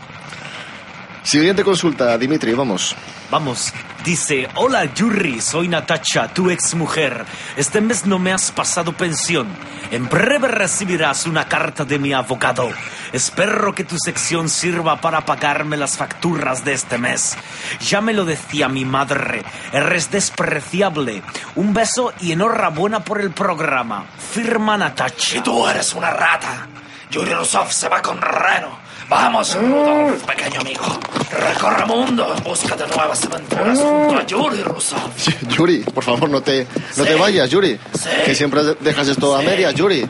Siguiente 1.22 1.62
consulta, 1.62 2.18
Dimitri, 2.18 2.52
vamos. 2.52 2.96
Vamos, 3.30 3.72
dice, 4.04 4.48
hola 4.56 4.84
Yuri, 4.92 5.40
soy 5.40 5.68
Natacha, 5.68 6.28
tu 6.34 6.50
exmujer. 6.50 7.24
Este 7.56 7.80
mes 7.80 8.04
no 8.04 8.18
me 8.18 8.32
has 8.32 8.50
pasado 8.50 8.92
pensión. 8.92 9.46
En 9.92 10.08
breve 10.08 10.48
recibirás 10.48 11.26
una 11.26 11.48
carta 11.48 11.84
de 11.84 11.98
mi 11.98 12.12
abogado. 12.12 12.68
Espero 13.12 13.72
que 13.72 13.84
tu 13.84 13.96
sección 13.98 14.48
sirva 14.48 15.00
para 15.00 15.24
pagarme 15.24 15.76
las 15.76 15.96
facturas 15.96 16.64
de 16.64 16.72
este 16.72 16.98
mes. 16.98 17.36
Ya 17.80 18.00
me 18.00 18.12
lo 18.12 18.24
decía 18.24 18.68
mi 18.68 18.84
madre, 18.84 19.44
eres 19.72 20.10
despreciable. 20.10 21.22
Un 21.54 21.72
beso 21.72 22.12
y 22.20 22.32
enhorabuena 22.32 23.04
por 23.04 23.20
el 23.20 23.30
programa. 23.30 24.06
Firma 24.18 24.76
Natacha. 24.76 25.38
Y 25.38 25.40
tú 25.40 25.66
eres 25.68 25.94
una 25.94 26.10
rata. 26.10 26.66
Yuri 27.10 27.32
Rusov 27.32 27.70
se 27.70 27.88
va 27.88 28.02
con 28.02 28.20
Reno. 28.20 28.82
Vamos, 29.12 29.54
Rudolf, 29.54 30.24
pequeño 30.24 30.60
amigo. 30.60 30.84
Recorre 31.30 31.84
mundo 31.84 32.34
en 32.34 32.44
busca 32.44 32.74
de 32.76 32.86
nuevas 32.86 33.22
aventuras 33.24 33.78
junto 33.78 34.16
a 34.18 34.24
Yuri 34.26 34.62
Rusov. 34.62 35.10
Yuri, 35.58 35.78
por 35.80 36.02
favor, 36.02 36.30
no 36.30 36.40
te, 36.40 36.66
no 36.96 37.04
te 37.04 37.14
vayas, 37.14 37.50
Yuri. 37.50 37.78
Sí. 37.92 38.08
Que 38.24 38.34
siempre 38.34 38.62
de- 38.64 38.74
dejas 38.80 39.08
esto 39.08 39.36
a 39.36 39.42
medias, 39.42 39.74
Yuri. 39.74 40.08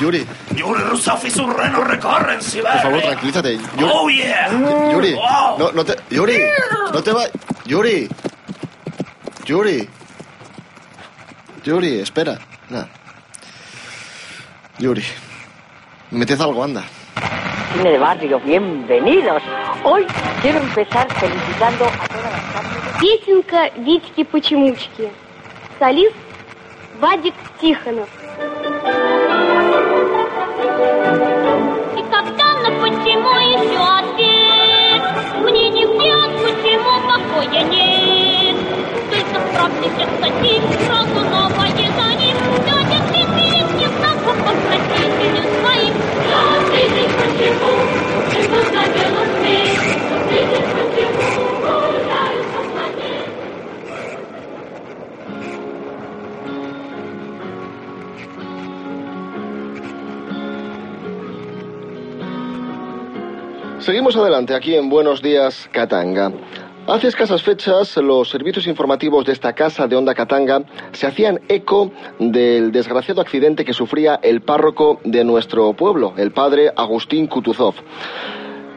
Yuri, 0.00 0.26
Yuri 0.56 0.82
Rusov 0.82 1.24
y 1.26 1.30
su 1.30 1.46
reno 1.48 1.84
recorren 1.84 2.42
Siberia. 2.42 2.72
por 2.72 2.90
favor, 2.90 3.02
tranquilízate. 3.02 3.52
Yuri, 3.54 3.92
Oh, 3.94 4.08
yeah. 4.08 4.50
Yuri, 4.92 5.14
Wow. 5.14 5.58
no, 5.58 5.72
no 5.72 5.84
te, 5.84 5.94
Yuri, 6.10 6.38
no 6.92 7.02
te 7.02 7.12
vayas. 7.12 7.30
Yuri, 7.66 8.08
Yuri, 9.46 9.88
Yuri, 11.64 12.00
espera. 12.00 12.36
Nada. 12.68 12.88
Yuri, 14.78 15.04
meted 16.10 16.40
algo, 16.40 16.64
anda. 16.64 16.84
Cine 17.16 17.92
de 17.92 17.98
barrio, 17.98 18.40
bienvenidos. 18.40 19.42
Hoy 19.84 20.06
quiero 20.42 20.58
empezar 20.58 21.06
felicitando 21.14 21.86
a 21.86 22.08
todas 22.08 22.32
las 22.32 22.42
familias. 22.52 23.00
Песенка 23.00 23.70
«Витьки-почемучки». 23.76 25.10
Солист 25.78 26.16
Вадик 27.00 27.34
Тихонов. 27.60 28.08
И 31.96 32.02
когда 32.10 32.48
на 32.62 32.70
почему 32.80 33.30
еще 33.40 33.82
ответ? 34.00 35.02
Мне 35.42 35.70
не 35.70 35.86
врет, 35.86 36.30
почему 36.42 36.92
покоя 37.06 37.62
нет. 37.64 38.56
Только 39.10 39.36
справьте 39.48 40.06
статьи, 40.18 40.60
сразу 40.86 40.95
Seguimos 63.86 64.16
adelante 64.16 64.52
aquí 64.52 64.74
en 64.74 64.88
Buenos 64.88 65.22
Días, 65.22 65.68
Katanga. 65.70 66.32
Hace 66.88 67.06
escasas 67.06 67.44
fechas, 67.44 67.96
los 67.98 68.28
servicios 68.28 68.66
informativos 68.66 69.24
de 69.24 69.32
esta 69.32 69.52
casa 69.52 69.86
de 69.86 69.94
Onda 69.94 70.12
Katanga 70.12 70.64
se 70.90 71.06
hacían 71.06 71.40
eco 71.46 71.92
del 72.18 72.72
desgraciado 72.72 73.20
accidente 73.20 73.64
que 73.64 73.72
sufría 73.72 74.18
el 74.24 74.40
párroco 74.40 74.98
de 75.04 75.22
nuestro 75.22 75.72
pueblo, 75.74 76.14
el 76.16 76.32
padre 76.32 76.72
Agustín 76.74 77.28
Kutuzov. 77.28 77.76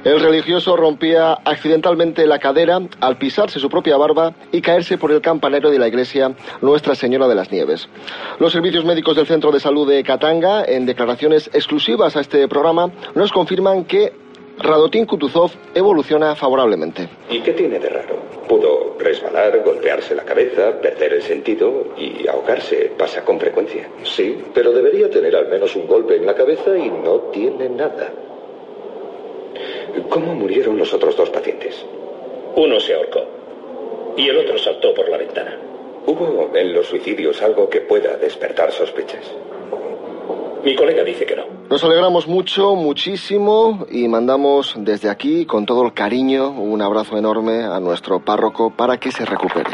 El 0.03 0.19
religioso 0.19 0.77
rompía 0.77 1.33
accidentalmente 1.43 2.27
la 2.27 2.37
cadera 2.37 2.79
al 3.01 3.17
pisarse 3.17 3.59
su 3.59 3.67
propia 3.67 3.97
barba 3.97 4.35
y 4.51 4.61
caerse 4.61 4.99
por 4.99 5.11
el 5.11 5.21
campanero 5.21 5.71
de 5.71 5.79
la 5.79 5.87
iglesia 5.87 6.35
Nuestra 6.61 6.93
Señora 6.93 7.27
de 7.27 7.33
las 7.33 7.51
Nieves. 7.51 7.89
Los 8.39 8.53
servicios 8.53 8.85
médicos 8.85 9.15
del 9.15 9.25
Centro 9.25 9.51
de 9.51 9.59
Salud 9.59 9.89
de 9.89 10.03
Katanga, 10.03 10.63
en 10.63 10.85
declaraciones 10.85 11.49
exclusivas 11.51 12.15
a 12.15 12.21
este 12.21 12.47
programa, 12.47 12.91
nos 13.15 13.31
confirman 13.31 13.85
que 13.85 14.28
Radotín 14.59 15.05
Kutuzov 15.05 15.51
evoluciona 15.73 16.35
favorablemente. 16.35 17.07
¿Y 17.29 17.39
qué 17.39 17.53
tiene 17.53 17.79
de 17.79 17.89
raro? 17.89 18.17
Pudo 18.47 18.95
resbalar, 18.99 19.63
golpearse 19.63 20.13
la 20.15 20.23
cabeza, 20.23 20.79
perder 20.81 21.13
el 21.13 21.21
sentido 21.21 21.93
y 21.97 22.27
ahogarse. 22.27 22.91
Pasa 22.97 23.23
con 23.23 23.39
frecuencia. 23.39 23.87
Sí, 24.03 24.37
pero 24.53 24.71
debería 24.71 25.09
tener 25.09 25.35
al 25.35 25.47
menos 25.47 25.75
un 25.75 25.87
golpe 25.87 26.17
en 26.17 26.25
la 26.25 26.35
cabeza 26.35 26.77
y 26.77 26.89
no 26.89 27.19
tiene 27.31 27.69
nada. 27.69 28.11
¿Cómo 30.09 30.35
murieron 30.35 30.77
los 30.77 30.93
otros 30.93 31.15
dos 31.15 31.29
pacientes? 31.29 31.85
Uno 32.55 32.79
se 32.79 32.95
ahorcó 32.95 33.21
y 34.17 34.27
el 34.27 34.37
otro 34.37 34.57
saltó 34.57 34.93
por 34.93 35.07
la 35.09 35.17
ventana. 35.17 35.57
¿Hubo 36.05 36.51
en 36.53 36.73
los 36.73 36.87
suicidios 36.87 37.41
algo 37.41 37.69
que 37.69 37.81
pueda 37.81 38.17
despertar 38.17 38.71
sospechas? 38.71 39.23
Mi 40.63 40.75
colega 40.75 41.03
dice 41.03 41.25
que 41.25 41.35
no. 41.35 41.43
Nos 41.69 41.83
alegramos 41.83 42.27
mucho, 42.27 42.75
muchísimo 42.75 43.85
y 43.89 44.07
mandamos 44.07 44.75
desde 44.77 45.09
aquí, 45.09 45.45
con 45.45 45.65
todo 45.65 45.85
el 45.85 45.93
cariño, 45.93 46.49
un 46.49 46.81
abrazo 46.81 47.17
enorme 47.17 47.63
a 47.63 47.79
nuestro 47.79 48.19
párroco 48.19 48.71
para 48.75 48.97
que 48.97 49.11
se 49.11 49.25
recupere. 49.25 49.69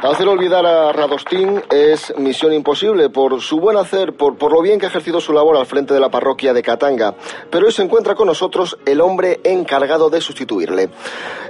Hacer 0.00 0.28
olvidar 0.28 0.64
a 0.64 0.92
Radostín 0.92 1.60
es 1.70 2.14
misión 2.16 2.52
imposible 2.52 3.10
por 3.10 3.40
su 3.40 3.58
buen 3.58 3.76
hacer, 3.76 4.16
por, 4.16 4.38
por 4.38 4.52
lo 4.52 4.62
bien 4.62 4.78
que 4.78 4.86
ha 4.86 4.88
ejercido 4.88 5.20
su 5.20 5.32
labor 5.32 5.56
al 5.56 5.66
frente 5.66 5.92
de 5.92 5.98
la 5.98 6.08
parroquia 6.08 6.52
de 6.52 6.62
Katanga. 6.62 7.16
Pero 7.50 7.66
hoy 7.66 7.72
se 7.72 7.82
encuentra 7.82 8.14
con 8.14 8.28
nosotros 8.28 8.78
el 8.86 9.00
hombre 9.00 9.40
encargado 9.42 10.08
de 10.08 10.20
sustituirle. 10.20 10.88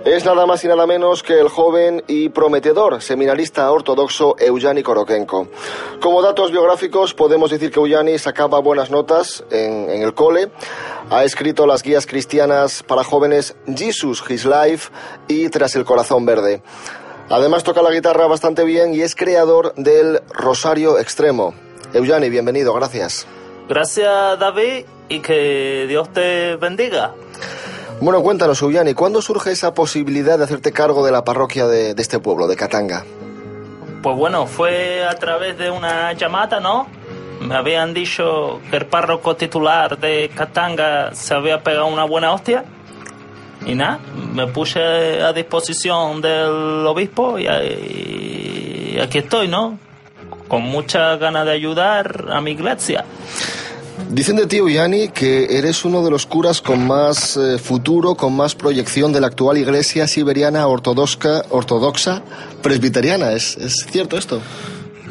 Es 0.07 0.25
nada 0.25 0.47
más 0.47 0.65
y 0.65 0.69
nada 0.69 0.87
menos 0.87 1.23
que 1.23 1.39
el 1.39 1.49
joven 1.49 2.03
y 2.07 2.31
prometedor 2.31 3.03
seminarista 3.03 3.71
ortodoxo 3.71 4.35
Eugeni 4.39 4.83
Korokenko. 4.83 5.49
Como 6.01 6.23
datos 6.23 6.51
biográficos 6.51 7.13
podemos 7.13 7.51
decir 7.51 7.71
que 7.71 7.81
Eugeni 7.81 8.19
sacaba 8.19 8.61
buenas 8.61 8.91
notas 8.91 9.45
en 9.51 10.03
el 10.03 10.15
cole, 10.15 10.49
ha 11.11 11.23
escrito 11.23 11.67
las 11.67 11.83
guías 11.83 12.07
cristianas 12.07 12.83
para 12.83 13.05
jóvenes 13.05 13.57
Jesus 13.67 14.25
His 14.27 14.47
Life 14.47 14.91
y 15.29 15.51
Tras 15.51 15.77
el 15.77 15.85
Corazón 15.85 16.25
Verde. 16.25 16.63
Además 17.31 17.63
toca 17.63 17.83
la 17.83 17.91
guitarra 17.91 18.27
bastante 18.27 18.65
bien 18.65 18.95
y 18.95 19.03
es 19.03 19.15
creador 19.15 19.75
del 19.77 20.23
Rosario 20.31 20.99
Extremo. 20.99 21.55
Eugeni, 21.93 22.31
bienvenido, 22.31 22.73
gracias. 22.73 23.27
Gracias, 23.69 24.39
David, 24.39 24.87
y 25.11 25.21
que 25.21 25.85
Dios 25.89 26.11
te 26.13 26.57
bendiga. 26.57 27.13
Bueno, 28.01 28.23
cuéntanos, 28.23 28.63
Eugeni, 28.63 28.95
¿cuándo 28.95 29.21
surge 29.21 29.51
esa 29.51 29.75
posibilidad 29.75 30.39
de 30.39 30.45
hacerte 30.45 30.73
cargo 30.73 31.05
de 31.05 31.13
la 31.13 31.25
parroquia 31.25 31.67
de, 31.67 31.95
de 31.95 32.03
este 32.03 32.19
pueblo, 32.19 32.47
de 32.47 32.57
Katanga? 32.57 33.05
Pues 34.03 34.17
bueno, 34.17 34.47
fue 34.47 35.05
a 35.05 35.15
través 35.15 35.59
de 35.59 35.71
una 35.71 36.15
llamada, 36.15 36.61
¿no? 36.61 36.87
Me 37.41 37.57
habían 37.57 37.93
dicho 37.93 38.61
que 38.71 38.79
el 38.79 38.87
párroco 38.87 39.37
titular 39.37 39.99
de 39.99 40.31
Katanga 40.35 41.15
se 41.15 41.35
había 41.35 41.63
pegado 41.63 41.87
una 41.87 42.05
buena 42.05 42.33
hostia. 42.33 42.65
Y 43.67 43.75
nada, 43.75 44.01
me 44.33 44.47
puse 44.47 44.81
a 44.81 45.33
disposición 45.33 46.21
del 46.21 46.87
obispo 46.87 47.39
y, 47.39 47.47
y 47.47 48.99
aquí 49.01 49.19
estoy, 49.19 49.49
¿no? 49.49 49.79
Con 50.49 50.63
muchas 50.63 51.19
ganas 51.19 51.45
de 51.45 51.53
ayudar 51.53 52.27
a 52.31 52.41
mi 52.41 52.53
iglesia. 52.53 53.05
Dicen 54.11 54.37
de 54.37 54.47
ti, 54.47 54.57
Eugeni, 54.57 55.09
que 55.09 55.59
eres 55.59 55.85
uno 55.85 56.03
de 56.03 56.11
los 56.11 56.25
curas 56.25 56.63
con 56.63 56.87
más 56.87 57.37
eh, 57.37 57.59
futuro, 57.59 58.15
con 58.15 58.35
más 58.35 58.55
proyección 58.55 59.13
de 59.13 59.21
la 59.21 59.27
actual 59.27 59.59
iglesia 59.59 60.07
siberiana 60.07 60.67
ortodoxa, 60.67 61.45
ortodoxa 61.51 62.23
presbiteriana. 62.63 63.33
¿Es, 63.33 63.59
¿Es 63.59 63.87
cierto 63.91 64.17
esto? 64.17 64.41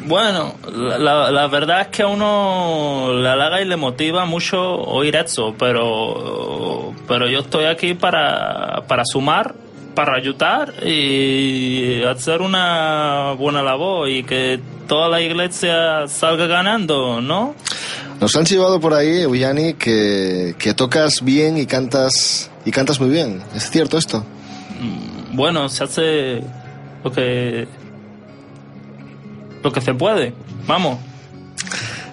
Bueno, 0.08 0.54
la, 0.72 1.30
la, 1.30 1.46
verdad 1.48 1.82
es 1.82 1.88
que 1.88 2.02
a 2.02 2.06
uno 2.06 3.12
le 3.12 3.28
halaga 3.28 3.60
y 3.60 3.66
le 3.66 3.76
motiva 3.76 4.24
mucho 4.24 4.58
oír 4.58 5.14
eso, 5.16 5.54
pero, 5.58 6.94
pero 7.06 7.28
yo 7.28 7.40
estoy 7.40 7.66
aquí 7.66 7.92
para, 7.92 8.84
para 8.88 9.04
sumar, 9.04 9.54
para 9.94 10.16
ayudar 10.16 10.72
y 10.82 12.02
hacer 12.04 12.40
una 12.40 13.34
buena 13.38 13.62
labor 13.62 14.08
y 14.08 14.24
que 14.24 14.58
toda 14.86 15.10
la 15.10 15.20
iglesia 15.20 16.08
salga 16.08 16.46
ganando, 16.46 17.20
¿no? 17.20 17.54
Nos 18.18 18.34
han 18.34 18.46
llevado 18.46 18.80
por 18.80 18.94
ahí, 18.94 19.20
Eugeni, 19.20 19.74
que, 19.74 20.54
que 20.58 20.72
tocas 20.72 21.22
bien 21.22 21.58
y 21.58 21.66
cantas, 21.66 22.50
y 22.64 22.70
cantas 22.70 22.98
muy 22.98 23.10
bien. 23.10 23.42
¿Es 23.54 23.70
cierto 23.70 23.98
esto? 23.98 24.24
Bueno, 25.32 25.68
se 25.68 25.84
hace 25.84 26.42
lo 27.04 27.12
que 27.12 27.68
lo 29.62 29.72
que 29.72 29.80
se 29.80 29.94
puede. 29.94 30.34
Vamos. 30.66 30.98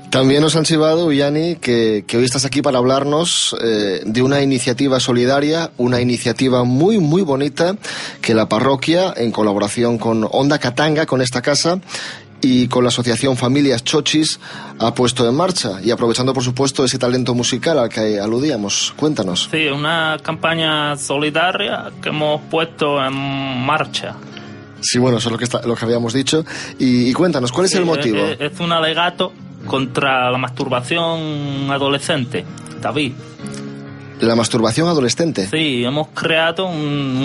También 0.09 0.41
nos 0.41 0.55
han 0.55 0.63
chivado, 0.63 1.09
Villani, 1.09 1.57
que, 1.57 2.05
que, 2.07 2.15
hoy 2.15 2.23
estás 2.23 2.45
aquí 2.45 2.61
para 2.61 2.77
hablarnos 2.77 3.53
eh, 3.61 4.01
de 4.05 4.21
una 4.21 4.41
iniciativa 4.41 5.01
solidaria, 5.01 5.71
una 5.75 5.99
iniciativa 5.99 6.63
muy, 6.63 6.99
muy 6.99 7.21
bonita 7.21 7.75
que 8.21 8.33
la 8.33 8.47
parroquia, 8.47 9.13
en 9.17 9.33
colaboración 9.33 9.97
con 9.97 10.25
Onda 10.31 10.57
Katanga, 10.57 11.05
con 11.05 11.21
esta 11.21 11.41
casa, 11.41 11.81
y 12.41 12.67
con 12.67 12.83
la 12.83 12.89
asociación 12.89 13.35
Familias 13.35 13.83
Chochis, 13.83 14.39
ha 14.79 14.93
puesto 14.93 15.27
en 15.27 15.35
marcha. 15.35 15.81
Y 15.83 15.91
aprovechando, 15.91 16.33
por 16.33 16.43
supuesto, 16.43 16.85
ese 16.85 16.97
talento 16.99 17.33
musical 17.33 17.79
al 17.79 17.89
que 17.89 18.19
aludíamos. 18.19 18.93
Cuéntanos. 18.95 19.49
Sí, 19.51 19.67
una 19.67 20.17
campaña 20.21 20.95
solidaria 20.95 21.91
que 22.01 22.09
hemos 22.09 22.41
puesto 22.43 23.03
en 23.03 23.13
marcha. 23.65 24.15
Sí, 24.81 24.99
bueno, 24.99 25.17
eso 25.17 25.29
es 25.29 25.31
lo 25.31 25.37
que, 25.37 25.45
está, 25.45 25.61
lo 25.65 25.75
que 25.75 25.85
habíamos 25.85 26.13
dicho. 26.13 26.45
Y, 26.77 27.09
y 27.09 27.13
cuéntanos, 27.13 27.51
¿cuál 27.51 27.65
es 27.65 27.71
Sí, 27.71 27.77
el 27.77 27.85
motivo? 27.85 28.17
Es, 28.17 28.39
es 28.53 28.59
un 28.59 28.71
alegato 28.71 29.33
contra 29.65 30.29
la 30.31 30.37
masturbación 30.37 31.69
adolescente, 31.71 32.45
David. 32.81 33.13
La 34.21 34.35
masturbación 34.35 34.87
adolescente. 34.87 35.47
Sí, 35.47 35.83
hemos 35.83 36.07
creado 36.09 36.67
un, 36.67 36.77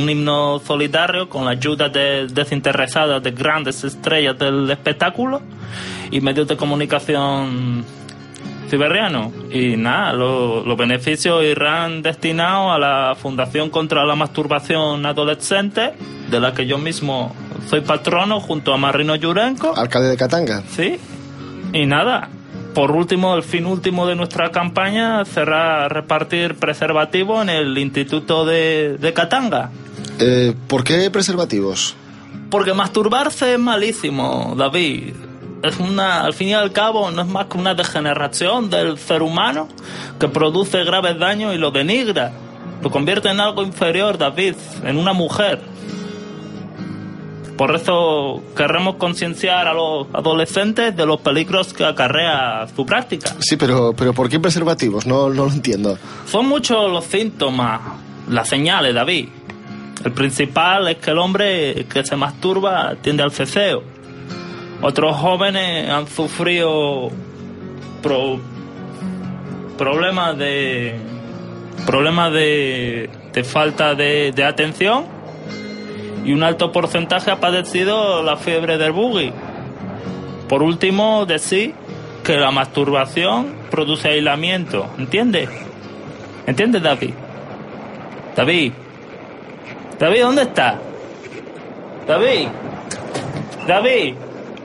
un 0.02 0.10
himno 0.10 0.60
solidario 0.66 1.28
con 1.28 1.44
la 1.44 1.52
ayuda 1.52 1.88
de, 1.88 2.26
desinteresada 2.26 3.20
de 3.20 3.30
grandes 3.30 3.84
estrellas 3.84 4.36
del 4.38 4.68
espectáculo 4.70 5.40
y 6.10 6.20
medios 6.20 6.48
de 6.48 6.56
comunicación 6.56 7.84
siberianos. 8.70 9.32
Y 9.50 9.76
nada, 9.76 10.12
lo- 10.12 10.64
los 10.64 10.76
beneficios 10.78 11.42
irán 11.44 12.00
destinados 12.02 12.72
a 12.72 12.78
la 12.78 13.14
Fundación 13.20 13.68
contra 13.70 14.04
la 14.04 14.14
Masturbación 14.14 15.04
Adolescente, 15.04 15.92
de 16.30 16.40
la 16.40 16.54
que 16.54 16.66
yo 16.66 16.78
mismo 16.78 17.34
soy 17.68 17.80
patrono 17.82 18.40
junto 18.40 18.72
a 18.72 18.76
Marino 18.76 19.14
Yurenko. 19.16 19.76
Alcalde 19.76 20.08
de 20.08 20.16
Katanga. 20.16 20.62
Sí. 20.70 20.96
Y 21.72 21.86
nada, 21.86 22.28
por 22.74 22.92
último, 22.92 23.34
el 23.36 23.42
fin 23.42 23.66
último 23.66 24.06
de 24.06 24.14
nuestra 24.16 24.50
campaña 24.50 25.24
será 25.24 25.88
repartir 25.88 26.54
preservativos 26.54 27.42
en 27.42 27.48
el 27.50 27.76
Instituto 27.78 28.44
de, 28.44 28.96
de 28.98 29.12
Katanga. 29.12 29.70
Eh, 30.20 30.54
¿Por 30.68 30.84
qué 30.84 31.10
preservativos? 31.10 31.94
Porque 32.50 32.74
masturbarse 32.74 33.54
es 33.54 33.58
malísimo, 33.58 34.54
David. 34.56 35.14
Es 35.62 35.78
una, 35.78 36.22
al 36.22 36.32
fin 36.32 36.48
y 36.48 36.54
al 36.54 36.72
cabo, 36.72 37.10
no 37.10 37.22
es 37.22 37.28
más 37.28 37.46
que 37.46 37.58
una 37.58 37.74
degeneración 37.74 38.70
del 38.70 38.98
ser 38.98 39.22
humano 39.22 39.68
que 40.18 40.28
produce 40.28 40.84
graves 40.84 41.18
daños 41.18 41.54
y 41.54 41.58
lo 41.58 41.70
denigra. 41.70 42.32
Lo 42.82 42.90
convierte 42.90 43.28
en 43.28 43.40
algo 43.40 43.62
inferior, 43.62 44.16
David, 44.16 44.54
en 44.84 44.96
una 44.96 45.12
mujer. 45.12 45.60
Por 47.58 47.76
eso 47.76 48.42
queremos 48.56 48.94
concienciar 48.94 49.68
a 49.68 49.74
los 49.74 50.06
adolescentes 50.14 50.96
de 50.96 51.04
los 51.04 51.20
peligros 51.20 51.74
que 51.74 51.84
acarrea 51.84 52.66
su 52.74 52.86
práctica. 52.86 53.36
Sí, 53.40 53.56
pero, 53.56 53.92
pero 53.94 54.14
¿por 54.14 54.30
qué 54.30 54.40
preservativos? 54.40 55.06
No, 55.06 55.28
no 55.28 55.44
lo 55.44 55.52
entiendo. 55.52 55.98
Son 56.24 56.48
muchos 56.48 56.90
los 56.90 57.04
síntomas, 57.04 57.82
las 58.30 58.48
señales, 58.48 58.94
David. 58.94 59.28
El 60.02 60.12
principal 60.12 60.88
es 60.88 60.96
que 60.96 61.10
el 61.10 61.18
hombre 61.18 61.84
que 61.92 62.02
se 62.02 62.16
masturba 62.16 62.94
tiende 63.02 63.22
al 63.22 63.30
ceseo. 63.30 63.82
Otros 64.82 65.16
jóvenes 65.16 65.90
han 65.90 66.06
sufrido 66.06 67.10
pro- 68.02 68.40
problemas 69.76 70.38
de 70.38 70.96
problemas 71.86 72.32
de, 72.32 73.10
de 73.32 73.44
falta 73.44 73.94
de, 73.94 74.32
atención 74.46 75.04
y 76.24 76.32
un 76.32 76.42
alto 76.42 76.72
porcentaje 76.72 77.30
ha 77.30 77.40
padecido 77.40 78.22
la 78.22 78.36
fiebre 78.36 78.78
del 78.78 78.92
buggy. 78.92 79.32
Por 80.48 80.62
último, 80.62 81.26
decir 81.26 81.74
que 82.24 82.36
la 82.36 82.50
masturbación 82.50 83.54
produce 83.70 84.08
aislamiento, 84.08 84.86
¿entiendes? 84.98 85.48
¿Entiendes, 86.46 86.82
David? 86.82 87.14
David, 88.36 88.72
David, 89.98 90.22
¿dónde 90.22 90.42
está? 90.42 90.78
David. 92.06 92.48
David. 93.66 94.14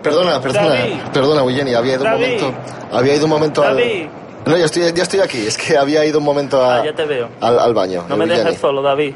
Perdona, 0.09 0.41
perdona, 0.41 0.69
David. 0.69 0.93
perdona, 1.13 1.41
Eugeni, 1.41 1.73
había 1.73 1.93
ido 1.95 2.03
un 2.05 2.11
momento. 2.11 2.53
Había 2.91 3.15
ido 3.15 3.25
un 3.25 3.29
momento 3.31 3.63
al. 3.63 3.75
David. 3.77 4.07
No, 4.45 4.57
ya 4.57 4.65
estoy, 4.65 4.93
ya 4.93 5.03
estoy 5.03 5.19
aquí. 5.21 5.45
Es 5.47 5.57
que 5.57 5.75
había 5.77 6.05
ido 6.05 6.19
un 6.19 6.25
momento 6.25 6.63
a- 6.63 6.77
Ah, 6.81 6.85
ya 6.85 6.93
te 6.93 7.05
veo. 7.05 7.29
al, 7.41 7.57
al 7.59 7.73
baño. 7.73 8.05
No 8.07 8.15
me 8.15 8.25
Eugeni. 8.25 8.43
dejes 8.43 8.59
solo, 8.61 8.81
David. 8.81 9.15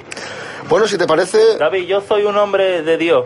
Bueno, 0.70 0.88
si 0.88 0.98
te 0.98 1.06
parece, 1.08 1.58
David, 1.58 1.86
yo 1.86 2.02
soy 2.02 2.24
un 2.24 2.36
hombre 2.38 2.82
de 2.82 2.98
Dios. 2.98 3.26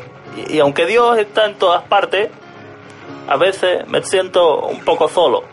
Y, 0.49 0.56
y 0.58 0.60
aunque 0.60 0.86
Dios 0.86 1.17
está 1.17 1.45
en 1.45 1.56
todas 1.56 1.84
partes, 1.84 2.30
a 3.28 3.38
veces 3.38 3.88
me 3.88 4.04
siento 4.04 4.65
un 4.67 4.82
poco 4.82 5.08
solo. 5.10 5.43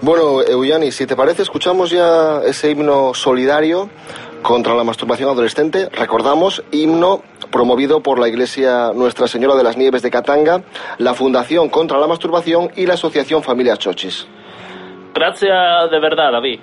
Bueno, 0.00 0.42
Eugeni, 0.42 0.92
si 0.92 1.06
te 1.06 1.16
parece, 1.16 1.42
escuchamos 1.42 1.90
ya 1.90 2.40
ese 2.44 2.70
himno 2.70 3.14
solidario 3.14 3.88
contra 4.42 4.74
la 4.74 4.84
masturbación 4.84 5.30
adolescente. 5.30 5.88
Recordamos, 5.92 6.62
himno 6.72 7.22
promovido 7.54 8.02
por 8.02 8.18
la 8.18 8.26
Iglesia 8.26 8.90
Nuestra 8.92 9.28
Señora 9.28 9.54
de 9.54 9.62
las 9.62 9.76
Nieves 9.76 10.02
de 10.02 10.10
Catanga, 10.10 10.64
la 10.98 11.14
Fundación 11.14 11.68
contra 11.68 12.00
la 12.00 12.08
Masturbación 12.08 12.70
y 12.74 12.84
la 12.84 12.94
Asociación 12.94 13.44
Familias 13.44 13.78
Chochis. 13.78 14.26
Gracias 15.14 15.88
de 15.88 16.00
verdad, 16.00 16.32
David. 16.32 16.58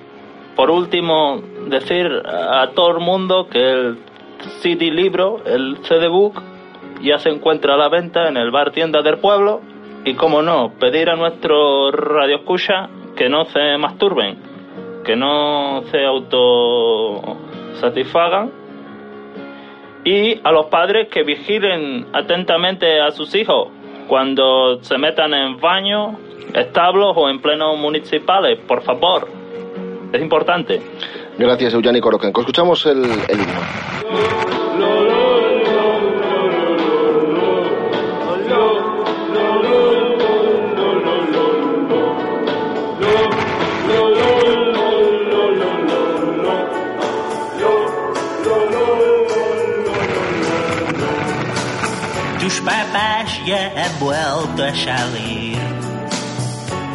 Por 0.58 0.70
último, 0.70 1.42
decir 1.70 2.12
a 2.28 2.72
todo 2.76 2.92
el 2.92 3.00
mundo 3.00 3.48
que 3.50 3.72
el 3.72 4.00
CD 4.60 4.92
libro, 4.92 5.42
el 5.46 5.78
CD 5.88 6.10
book, 6.10 6.44
ya 7.02 7.20
se 7.20 7.30
encuentra 7.30 7.76
a 7.76 7.78
la 7.78 7.88
venta 7.88 8.28
en 8.28 8.36
el 8.36 8.52
bar 8.52 8.72
tienda 8.72 9.02
del 9.02 9.20
pueblo. 9.20 9.62
Y 10.04 10.16
como 10.16 10.42
no, 10.42 10.74
pedir 10.78 11.10
a 11.10 11.16
nuestro 11.16 11.90
radio 11.92 12.36
escucha 12.36 12.90
que 13.16 13.30
no 13.30 13.46
se 13.46 13.78
masturben, 13.78 14.40
que 15.06 15.16
no 15.16 15.84
se 15.90 16.04
autosatisfagan. 16.04 18.60
Y 20.04 20.40
a 20.44 20.52
los 20.52 20.68
padres 20.68 21.10
que 21.10 21.24
vigilen 21.24 22.08
atentamente 22.14 23.00
a 23.00 23.12
sus 23.12 23.36
hijos 23.36 23.70
cuando 24.08 24.84
se 24.84 24.98
metan 24.98 25.34
en 25.34 25.60
baños, 25.60 26.16
establos 26.54 27.14
o 27.16 27.30
en 27.30 27.40
plenos 27.40 27.78
municipales, 27.78 28.60
por 28.68 28.82
favor. 28.82 29.28
Es 30.12 30.22
importante. 30.22 30.82
Gracias, 31.38 31.74
Eugeni 31.74 32.02
Coroquenco. 32.02 32.42
Escuchamos 32.42 32.86
el, 32.86 33.04
el 33.30 33.40
himno. 33.40 33.62
Papás 52.66 53.40
ya 53.46 53.72
han 53.76 54.00
vuelto 54.00 54.64
a 54.64 54.76
salir. 54.76 55.60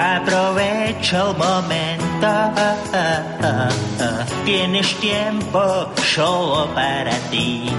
Aprovecha 0.01 1.25
el 1.29 1.37
momento. 1.37 2.29
Tienes 4.45 4.95
tiempo 5.01 5.91
solo 6.03 6.69
para 6.75 7.13
ti. 7.31 7.71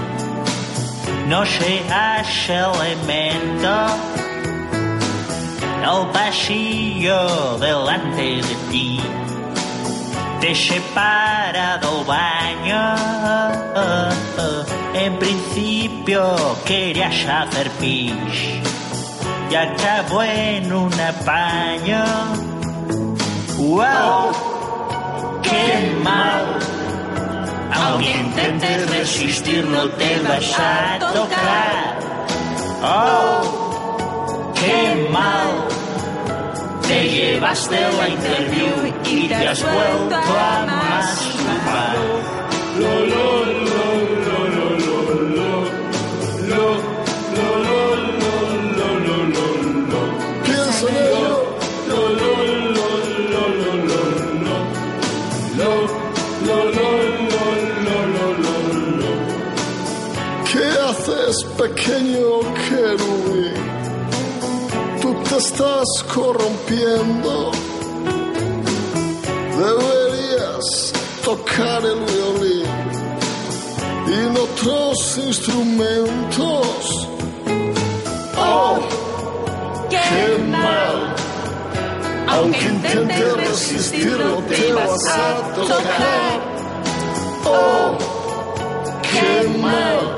No 1.28 1.44
seas 1.46 2.48
elemento. 2.48 3.86
El 5.82 6.06
pasillo 6.12 7.58
delante 7.58 8.42
de 8.42 8.56
ti 8.70 9.00
te 10.40 10.54
separa 10.54 11.78
del 11.78 12.04
baño. 12.04 12.94
En 14.94 15.18
principio 15.18 16.36
querías 16.64 17.14
hacer 17.26 17.70
pis 17.80 18.12
y 19.50 19.54
acabó 19.54 20.22
en 20.22 20.72
un 20.72 20.92
apaño. 20.92 22.04
¡Wow! 23.58 24.32
¡Qué 25.42 25.96
mal! 26.02 26.58
Aunque 27.72 28.10
intentes 28.10 28.90
resistir, 28.90 29.64
no 29.64 29.88
te 29.90 30.20
vas 30.20 30.58
a 30.58 30.98
tocar. 31.12 31.98
¡Oh! 32.82 34.52
¡Qué 34.54 35.08
mal! 35.10 35.77
Te 36.88 37.06
llevaste 37.06 37.76
la 37.98 38.08
interview 38.08 38.94
y 39.04 39.28
te 39.28 39.34
has 39.34 39.62
vuelto 39.62 40.16
a 40.16 40.66
masturbar. 40.66 41.96
Piensa 50.44 50.86
en 50.88 50.96
ello. 50.96 51.58
¿Qué 60.50 60.64
haces, 60.88 61.36
pequeño 61.58 62.40
querubín? 62.40 62.47
Tú 62.47 62.47
te 62.47 62.47
estás 65.38 65.86
corrompiendo. 66.12 67.52
Deberías 69.56 70.92
tocar 71.24 71.80
el 71.84 72.00
violín 72.00 72.66
y 74.08 74.12
en 74.14 74.36
otros 74.36 75.18
instrumentos. 75.18 77.08
¡Oh! 78.36 78.78
¡Qué 79.88 80.42
mal! 80.50 81.14
Aunque 82.26 82.64
intentes 82.64 83.36
resistirlo, 83.36 84.42
te 84.48 84.72
vas 84.72 85.06
a 85.06 85.54
tocar. 85.54 86.40
¡Oh! 87.44 87.96
¡Qué 89.02 89.48
mal! 89.60 90.17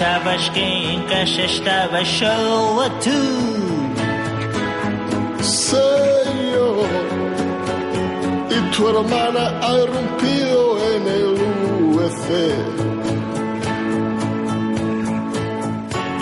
Pensabas 0.00 0.48
que 0.54 0.94
en 0.94 1.02
casa 1.02 1.42
estabas 1.42 2.08
solo 2.08 2.90
tú. 3.04 3.20
Señor, 5.42 6.88
y 8.48 8.58
tu 8.74 8.88
hermana 8.88 9.60
ha 9.60 9.72
irrumpido 9.74 10.78
en 10.94 11.02
el 11.06 11.26
UFC. 11.92 12.28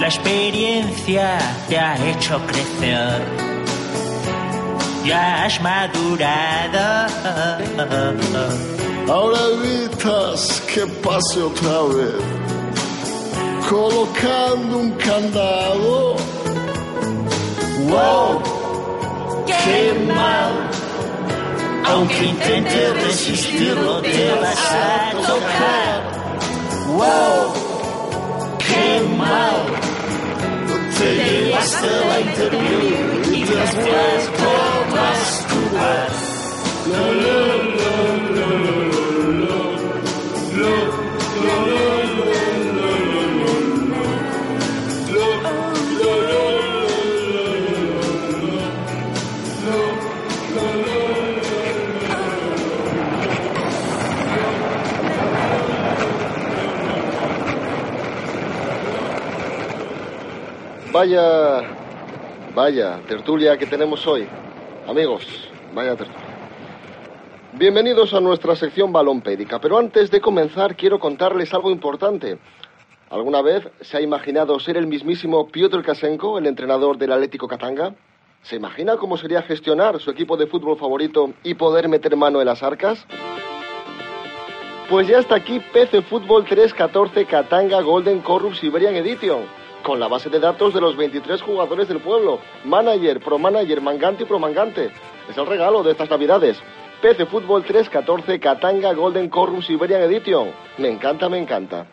La 0.01 0.09
experiencia 0.09 1.39
te 1.69 1.79
ha 1.79 1.95
hecho 2.11 2.41
crecer. 2.49 3.23
Ya 5.05 5.45
has 5.45 5.63
madurado. 5.63 7.07
Ahora 9.09 9.39
evitas 9.55 10.63
que 10.63 10.85
pase 11.01 11.43
otra 11.43 11.83
vez, 11.95 12.38
colocando 13.69 14.79
un 14.79 14.91
candado. 14.93 16.17
¡Wow! 17.89 18.43
¡Qué 19.47 19.95
mal! 20.07 20.53
Aunque 21.85 22.25
intentes 22.25 23.05
resistirlo, 23.05 24.01
te 24.01 24.31
vas 24.41 24.73
a 24.73 25.11
tocar. 25.33 25.97
¡Wow! 26.97 28.59
¡Qué 28.59 29.01
mal! 29.17 29.61
Te 30.99 31.15
llevaste 31.15 31.91
la 32.09 32.21
interview 32.21 33.35
y 33.35 33.45
te 33.45 33.61
has 33.61 33.75
vuelto 33.75 34.49
Vaya, 60.99 61.63
vaya 62.57 63.01
tertulia 63.07 63.57
que 63.57 63.67
tenemos 63.67 64.05
hoy. 64.05 64.27
Amigos, 64.89 65.25
vaya 65.73 65.95
tertulia. 65.95 66.27
Bienvenidos 67.53 68.13
a 68.15 68.21
nuestra 68.21 68.57
sección 68.57 68.93
balompédica, 68.93 69.61
pero 69.61 69.79
antes 69.79 70.11
de 70.11 70.21
comenzar 70.21 70.75
quiero 70.75 70.99
contarles 70.99 71.55
algo 71.55 71.71
importante. 71.71 72.39
¿Alguna 73.11 73.43
vez 73.43 73.69
se 73.81 73.97
ha 73.97 74.01
imaginado 74.01 74.59
ser 74.59 74.77
el 74.77 74.89
mismísimo 74.89 75.47
Piotr 75.47 75.85
Kasenko, 75.85 76.37
el 76.37 76.49
entrenador 76.49 76.99
del 76.99 77.13
Atlético 77.13 77.47
Katanga? 77.47 77.95
¿Se 78.43 78.57
imagina 78.57 78.97
cómo 78.97 79.17
sería 79.17 79.43
gestionar 79.43 80.01
su 80.01 80.11
equipo 80.11 80.37
de 80.37 80.49
fútbol 80.49 80.77
favorito 80.79 81.33
y 81.45 81.55
poder 81.55 81.89
meter 81.89 82.17
mano 82.17 82.41
en 82.41 82.47
las 82.47 82.65
arcas? 82.65 83.07
Pues 84.91 85.07
ya 85.07 85.19
está 85.19 85.37
aquí 85.37 85.61
PC 85.61 86.03
Fútbol 86.03 86.45
314 86.45 87.25
Katanga 87.27 87.83
Golden 87.83 88.19
Corrupt 88.19 88.57
Siberian 88.57 88.97
Edition, 88.97 89.45
con 89.89 89.99
la 89.99 90.07
base 90.07 90.29
de 90.29 90.39
datos 90.39 90.75
de 90.75 90.83
los 90.83 90.99
23 90.99 91.41
jugadores 91.41 91.89
del 91.89 92.01
pueblo, 92.01 92.41
manager, 92.63 93.21
pro 93.21 93.39
manager, 93.39 93.81
mangante 93.81 94.25
y 94.25 94.27
pro 94.27 94.39
mangante. 94.39 94.91
Es 95.31 95.39
el 95.39 95.47
regalo 95.47 95.83
de 95.83 95.93
estas 95.93 96.11
navidades. 96.11 96.61
PC 97.01 97.25
Fútbol 97.25 97.65
314 97.65 98.39
Katanga 98.39 98.93
Golden 98.93 99.31
Corrupt 99.31 99.63
Siberian 99.63 100.03
Edition. 100.03 100.51
Me 100.77 100.91
encanta, 100.91 101.31
me 101.31 101.39
encanta. 101.39 101.87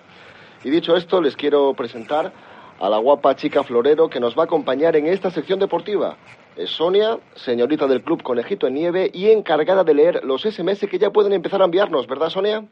Y 0.65 0.71
dicho 0.71 0.93
esto, 0.97 1.21
les 1.21 1.38
quiero 1.38 1.73
presentar 1.73 2.34
a 2.81 2.89
la 2.89 2.97
guapa 2.97 3.34
chica 3.38 3.63
florero 3.63 4.10
que 4.10 4.19
nos 4.19 4.38
va 4.38 4.41
a 4.41 4.45
acompañar 4.45 4.97
en 4.97 5.08
esta 5.08 5.31
sección 5.31 5.60
deportiva. 5.60 6.17
Es 6.58 6.71
Sonia, 6.71 7.17
señorita 7.36 7.88
del 7.88 8.03
Club 8.03 8.23
Conejito 8.23 8.67
en 8.67 8.73
Nieve 8.73 9.10
y 9.13 9.29
encargada 9.29 9.86
de 9.86 9.93
leer 9.93 10.25
los 10.25 10.41
SMS 10.41 10.86
que 10.86 10.99
ya 10.99 11.12
pueden 11.12 11.31
empezar 11.31 11.62
a 11.62 11.65
enviarnos, 11.65 12.08
¿verdad, 12.08 12.27
Sonia? 12.27 12.65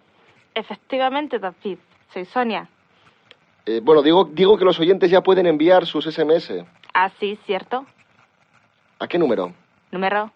Efectivamente, 0.53 1.39
David. 1.39 1.77
Soy 2.13 2.25
Sonia. 2.25 2.67
Eh, 3.65 3.79
bueno, 3.81 4.01
digo, 4.01 4.25
digo 4.25 4.57
que 4.57 4.65
los 4.65 4.77
oyentes 4.79 5.09
ya 5.09 5.21
pueden 5.21 5.45
enviar 5.45 5.85
sus 5.85 6.05
SMS. 6.05 6.65
Ah, 6.93 7.09
sí, 7.19 7.39
¿cierto? 7.45 7.85
¿A 8.99 9.07
qué 9.07 9.17
número? 9.17 9.53
Número. 9.91 10.31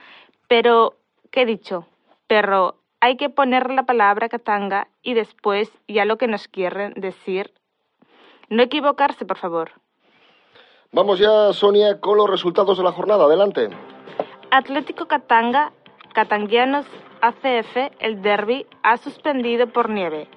pero, 0.46 0.94
¿qué 1.34 1.42
he 1.42 1.46
dicho? 1.46 1.86
Pero 2.28 2.76
hay 3.00 3.16
que 3.16 3.28
poner 3.28 3.70
la 3.70 3.82
palabra 3.82 4.28
Katanga 4.28 4.86
y 5.02 5.14
después 5.14 5.68
ya 5.88 6.04
lo 6.04 6.16
que 6.16 6.28
nos 6.28 6.46
quieren 6.46 6.94
decir. 6.96 7.52
No 8.48 8.62
equivocarse, 8.62 9.26
por 9.26 9.38
favor. 9.38 9.72
Vamos 10.92 11.18
ya, 11.18 11.52
Sonia, 11.52 12.00
con 12.00 12.18
los 12.18 12.30
resultados 12.30 12.78
de 12.78 12.84
la 12.84 12.92
jornada. 12.92 13.24
Adelante. 13.24 13.68
Atlético 14.52 15.06
Katanga, 15.06 15.72
Katanguianos 16.14 16.86
ACF, 17.20 17.90
el 17.98 18.22
derby, 18.22 18.66
ha 18.84 18.96
suspendido 18.96 19.66
por 19.66 19.90
nieve. 19.90 20.28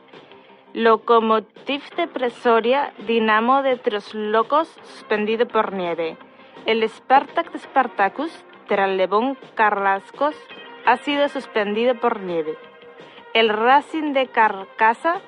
Lokomotiv 0.74 1.84
de 1.96 2.08
Presoria, 2.08 2.92
Dinamo 3.06 3.62
de 3.62 3.78
Tres 3.78 4.16
Locos, 4.16 4.68
suspendido 4.84 5.48
por 5.48 5.74
nieve. 5.74 6.18
El 6.66 6.82
Spartak 6.90 7.52
de 7.52 7.60
Spartacus, 7.60 8.32
Tralebón 8.68 9.38
Carrascos, 9.54 10.36
ha 10.88 10.98
sido 10.98 11.28
suspendido 11.30 11.96
por 11.96 12.22
nieve. 12.22 12.56
El 13.34 13.50
Racing 13.50 14.14
de 14.14 14.28
Carcasa, 14.28 15.20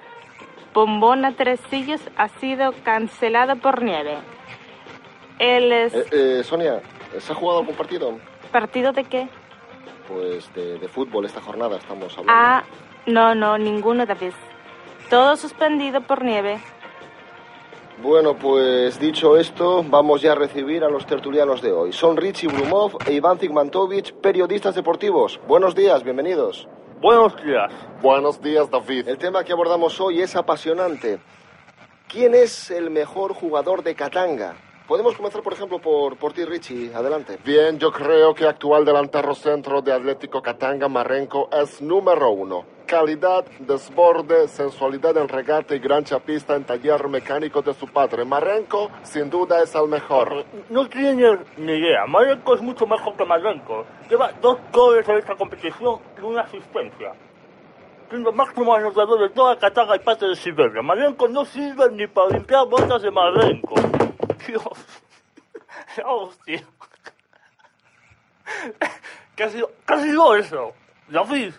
Bombona 0.74 1.34
Tresillos, 1.34 2.02
ha 2.18 2.30
sido 2.30 2.74
cancelado 2.84 3.58
por 3.58 3.84
nieve. 3.84 4.18
El 5.38 5.72
es- 5.72 5.94
Eh, 5.94 6.06
eh, 6.12 6.44
Sonia, 6.44 6.82
¿se 7.20 7.32
ha 7.32 7.36
jugado 7.36 7.60
algún 7.60 7.76
partido? 7.76 8.18
¿Partido 8.52 8.94
de 8.94 9.04
qué? 9.04 9.28
Pues 10.08 10.52
de, 10.56 10.80
de 10.80 10.88
fútbol 10.88 11.26
esta 11.26 11.42
jornada 11.42 11.78
estamos 11.78 12.18
hablando. 12.18 12.34
Ah, 12.34 12.64
no, 13.06 13.36
no, 13.36 13.58
ninguno, 13.58 14.06
David. 14.06 14.32
Todo 15.10 15.36
suspendido 15.36 16.02
por 16.02 16.24
nieve. 16.24 16.60
Bueno, 18.02 18.38
pues 18.38 18.98
dicho 18.98 19.36
esto, 19.36 19.84
vamos 19.84 20.22
ya 20.22 20.32
a 20.32 20.36
recibir 20.36 20.86
a 20.86 20.90
los 20.90 21.06
tertulianos 21.06 21.62
de 21.62 21.74
hoy. 21.74 21.92
Son 21.92 22.16
Richie 22.16 22.48
Brumov 22.48 22.94
e 23.06 23.12
Iván 23.12 23.38
Zigmantovich, 23.40 24.14
periodistas 24.14 24.74
deportivos. 24.74 25.38
Buenos 25.50 25.76
días, 25.76 26.02
bienvenidos. 26.06 26.66
Buenos 27.02 27.36
días. 27.44 27.70
Buenos 28.02 28.42
días, 28.42 28.72
David. 28.72 29.10
El 29.10 29.18
tema 29.18 29.44
que 29.44 29.52
abordamos 29.52 30.00
hoy 30.00 30.22
es 30.22 30.38
apasionante. 30.38 31.20
¿Quién 32.08 32.36
es 32.36 32.72
el 32.72 32.90
mejor 32.90 33.34
jugador 33.34 33.84
de 33.84 33.96
Katanga? 33.96 34.56
Podemos 34.90 35.16
comenzar, 35.16 35.44
por 35.44 35.54
ejemplo, 35.54 35.78
por, 35.78 36.18
por 36.18 36.34
ti, 36.34 36.44
Richie. 36.44 36.92
Adelante. 36.96 37.38
Bien, 37.46 37.78
yo 37.78 37.92
creo 37.92 38.34
que 38.34 38.48
actual 38.48 38.84
delantero 38.84 39.36
centro 39.36 39.84
de 39.84 39.94
Atlético 39.94 40.42
Katanga 40.42 40.88
Marenco 40.88 41.48
es 41.52 41.80
número 41.80 42.32
uno. 42.32 42.66
Calidad, 42.88 43.46
desborde, 43.60 44.48
sensualidad 44.48 45.16
en 45.18 45.28
regate 45.28 45.76
y 45.76 45.80
gran 45.80 46.06
chapista 46.06 46.56
en 46.56 46.64
taller 46.64 47.08
mecánico 47.08 47.62
de 47.62 47.76
su 47.76 47.86
padre. 47.88 48.26
Marenco, 48.26 48.90
sin 49.04 49.30
duda, 49.30 49.62
es 49.62 49.76
el 49.76 49.88
mejor. 49.88 50.44
No 50.72 50.90
tienes 50.90 51.38
ni 51.58 51.74
idea. 51.74 52.08
Marenco 52.08 52.56
es 52.56 52.62
mucho 52.64 52.88
mejor 52.88 53.16
que 53.16 53.26
Marenco. 53.26 53.86
Lleva 54.10 54.32
dos 54.42 54.58
goles 54.74 55.08
en 55.08 55.18
esta 55.20 55.36
competición 55.36 56.00
y 56.18 56.22
una 56.26 56.42
asistencia. 56.42 57.14
Siendo 58.10 58.32
máximo 58.32 58.74
anotador 58.74 59.20
de 59.20 59.30
toda 59.36 59.56
Katanga 59.60 59.98
y 59.98 60.00
parte 60.00 60.26
de 60.26 60.36
Siberia. 60.36 60.82
Marenco 60.82 61.28
no 61.28 61.46
sirve 61.46 61.92
ni 61.92 62.08
para 62.08 62.30
limpiar 62.30 62.68
botas 62.68 63.04
de 63.04 63.12
Marenco. 63.12 63.76
Dios. 64.50 64.64
Hostia. 66.06 66.64
¿Qué 69.36 69.44
ha 69.44 69.50
sido, 69.50 69.72
qué 69.88 69.94
ha 69.94 70.02
sido 70.02 70.36
eso? 70.36 70.74
David. 71.08 71.54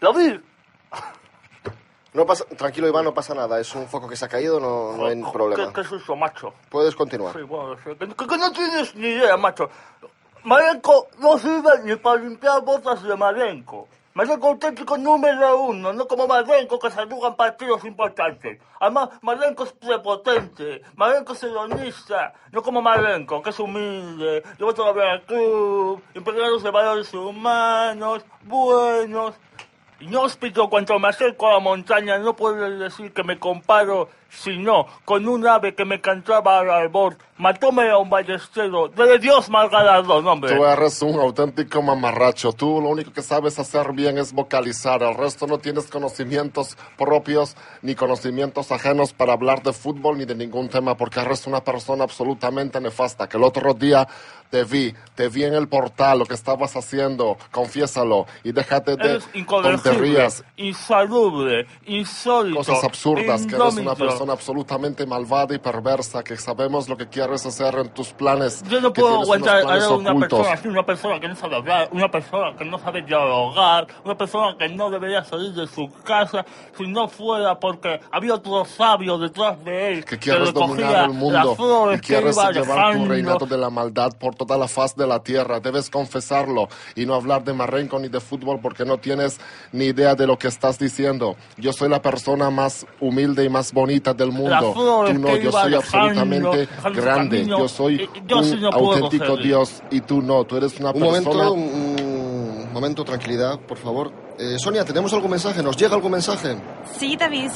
David. 0.00 0.40
No 2.12 2.26
pasa, 2.26 2.44
tranquilo, 2.46 2.88
Iván, 2.88 3.04
no 3.04 3.14
pasa 3.14 3.34
nada. 3.34 3.60
Es 3.60 3.74
un 3.74 3.86
foco 3.86 4.08
que 4.08 4.16
se 4.16 4.24
ha 4.24 4.28
caído, 4.28 4.58
no, 4.58 4.96
no 4.96 5.06
hay 5.06 5.22
problema. 5.32 5.66
¿Qué, 5.68 5.72
qué 5.72 5.80
es 5.82 5.92
eso, 5.92 6.16
macho? 6.16 6.54
Puedes 6.68 6.96
continuar. 6.96 7.34
Sí, 7.34 7.42
bueno, 7.42 7.76
sí, 7.76 7.90
que, 7.98 8.08
que- 8.08 8.26
que 8.26 8.38
no 8.38 8.50
tienes 8.52 8.94
ni 8.94 9.08
idea, 9.08 9.36
macho. 9.36 9.70
Marenco 10.44 11.08
no 11.18 11.38
sirve 11.38 11.70
ni 11.84 11.96
para 11.96 12.20
limpiar 12.20 12.62
botas 12.62 13.02
de 13.02 13.14
Marenco. 13.16 13.88
Marenco 14.14 14.48
auténtico 14.48 14.96
número 14.96 15.62
uno, 15.62 15.92
no 15.92 16.08
como 16.08 16.26
Marenco 16.26 16.78
que 16.78 16.90
se 16.90 17.00
arrugan 17.00 17.36
partidos 17.36 17.84
importantes. 17.84 18.60
Además, 18.80 19.10
Marenco 19.22 19.64
es 19.64 19.72
prepotente, 19.72 20.82
Marenco 20.96 21.34
es 21.34 21.42
hedonista, 21.44 22.32
no 22.50 22.62
como 22.62 22.82
Marenco, 22.82 23.40
que 23.42 23.50
es 23.50 23.60
humilde, 23.60 24.42
lleva 24.58 24.92
vida 24.92 25.12
al 25.12 25.22
club, 25.22 26.02
impregnados 26.14 26.62
de 26.62 26.70
valores 26.70 27.14
humanos, 27.14 28.24
buenos. 28.42 29.34
Inhóspito, 30.00 30.70
cuando 30.70 30.96
me 31.00 31.08
acerco 31.08 31.48
a 31.48 31.54
la 31.54 31.58
montaña, 31.58 32.18
no 32.18 32.34
puedo 32.36 32.54
decir 32.78 33.12
que 33.12 33.24
me 33.24 33.38
comparo, 33.38 34.08
sino 34.28 34.86
con 35.04 35.28
un 35.28 35.46
ave 35.46 35.74
que 35.74 35.84
me 35.84 36.00
cantaba 36.00 36.58
al 36.58 36.70
albor. 36.70 37.16
Matóme 37.38 37.88
a 37.88 37.98
un 37.98 38.10
ballestero, 38.10 38.88
de 38.88 39.18
Dios 39.18 39.48
mal 39.48 39.68
galardón, 39.70 40.26
hombre. 40.26 40.56
Tú 40.56 40.64
eres 40.64 41.00
un 41.02 41.20
auténtico 41.20 41.80
mamarracho. 41.82 42.52
Tú 42.52 42.80
lo 42.80 42.88
único 42.88 43.12
que 43.12 43.22
sabes 43.22 43.58
hacer 43.60 43.92
bien 43.92 44.18
es 44.18 44.32
vocalizar. 44.32 45.02
El 45.02 45.14
resto 45.14 45.46
no 45.46 45.58
tienes 45.58 45.86
conocimientos 45.86 46.76
propios 46.96 47.56
ni 47.82 47.94
conocimientos 47.94 48.72
ajenos 48.72 49.12
para 49.12 49.34
hablar 49.34 49.62
de 49.62 49.72
fútbol 49.72 50.18
ni 50.18 50.24
de 50.24 50.34
ningún 50.34 50.68
tema 50.68 50.96
porque 50.96 51.20
eres 51.20 51.46
una 51.46 51.62
persona 51.62 52.02
absolutamente 52.04 52.80
nefasta. 52.80 53.28
Que 53.28 53.36
el 53.36 53.44
otro 53.44 53.72
día 53.72 54.08
te 54.50 54.64
vi, 54.64 54.92
te 55.14 55.28
vi 55.28 55.44
en 55.44 55.54
el 55.54 55.68
portal 55.68 56.18
lo 56.18 56.26
que 56.26 56.34
estabas 56.34 56.74
haciendo. 56.74 57.36
Confiésalo 57.52 58.26
y 58.42 58.50
déjate 58.50 58.96
de 58.96 59.20
tonterías. 59.46 60.42
insalubre, 60.56 61.66
insólito, 61.86 62.58
Cosas 62.58 62.82
absurdas, 62.82 63.46
que 63.46 63.54
eres 63.54 63.74
una 63.74 63.92
indómito. 63.92 64.17
Persona 64.18 64.32
absolutamente 64.32 65.06
malvada 65.06 65.54
y 65.54 65.58
perversa, 65.58 66.24
que 66.24 66.36
sabemos 66.36 66.88
lo 66.88 66.96
que 66.96 67.06
quieres 67.06 67.46
hacer 67.46 67.72
en 67.76 67.88
tus 67.90 68.12
planes. 68.12 68.64
Yo 68.68 68.80
no 68.80 68.92
que 68.92 69.00
puedo 69.00 69.22
aguantar 69.22 69.58
a 69.58 69.88
una 69.90 70.10
ocultos. 70.10 70.40
persona 70.40 70.54
así, 70.54 70.68
una 70.68 70.84
persona 70.84 71.20
que 71.20 71.28
no 71.28 71.36
sabe 71.36 71.56
hablar, 71.56 71.88
una 71.92 72.10
persona 72.10 72.56
que 72.56 72.64
no 72.64 72.78
sabe 72.80 73.02
dialogar, 73.02 73.86
una 74.04 74.18
persona 74.18 74.56
que 74.58 74.68
no 74.70 74.90
debería 74.90 75.22
salir 75.22 75.52
de 75.52 75.68
su 75.68 75.88
casa 76.02 76.44
si 76.76 76.88
no 76.88 77.08
fuera 77.08 77.60
porque 77.60 78.00
había 78.10 78.34
otro 78.34 78.64
sabio 78.64 79.18
detrás 79.18 79.62
de 79.64 79.92
él 79.92 80.04
que 80.04 80.18
quieres 80.18 80.50
cogía 80.50 80.66
dominar 80.66 81.04
el 81.04 81.14
mundo 81.14 81.56
y 81.94 81.98
quieres 82.00 82.36
que 82.36 82.52
llevar 82.54 82.54
tu 82.54 82.98
dejando. 82.98 83.14
reinado 83.14 83.46
de 83.46 83.56
la 83.56 83.70
maldad 83.70 84.10
por 84.18 84.34
toda 84.34 84.58
la 84.58 84.66
faz 84.66 84.96
de 84.96 85.06
la 85.06 85.22
tierra. 85.22 85.60
Debes 85.60 85.90
confesarlo 85.90 86.68
y 86.96 87.06
no 87.06 87.14
hablar 87.14 87.44
de 87.44 87.52
Marrenco 87.52 88.00
ni 88.00 88.08
de 88.08 88.20
fútbol 88.20 88.58
porque 88.60 88.84
no 88.84 88.98
tienes 88.98 89.38
ni 89.70 89.86
idea 89.86 90.16
de 90.16 90.26
lo 90.26 90.36
que 90.36 90.48
estás 90.48 90.76
diciendo. 90.76 91.36
Yo 91.56 91.72
soy 91.72 91.88
la 91.88 92.02
persona 92.02 92.50
más 92.50 92.84
humilde 92.98 93.44
y 93.44 93.48
más 93.48 93.72
bonita 93.72 94.07
del 94.16 94.32
mundo. 94.32 94.72
Tú 94.74 94.84
no, 94.84 95.36
yo 95.36 95.50
soy 95.52 95.70
dejando, 95.72 95.78
absolutamente 95.78 96.68
grande. 96.94 97.36
camino, 97.38 97.58
Yo 97.58 97.68
soy 97.68 98.08
yo 98.26 98.42
sí 98.42 98.54
un 98.54 98.60
no 98.62 98.68
auténtico 98.70 99.24
cogerle. 99.26 99.44
Dios 99.46 99.82
y 99.90 100.00
tú 100.00 100.22
no. 100.22 100.44
Tú 100.44 100.56
eres 100.56 100.78
una 100.80 100.90
Un 100.90 101.00
persona... 101.00 101.44
momento, 101.44 101.52
un 101.52 102.72
momento, 102.72 103.04
tranquilidad, 103.04 103.58
por 103.60 103.78
favor. 103.78 104.12
Eh, 104.38 104.56
Sonia, 104.58 104.84
¿tenemos 104.84 105.12
algún 105.12 105.30
mensaje? 105.30 105.62
¿Nos 105.62 105.76
llega 105.76 105.94
algún 105.94 106.12
mensaje? 106.12 106.56
Sí, 106.98 107.16
David. 107.16 107.50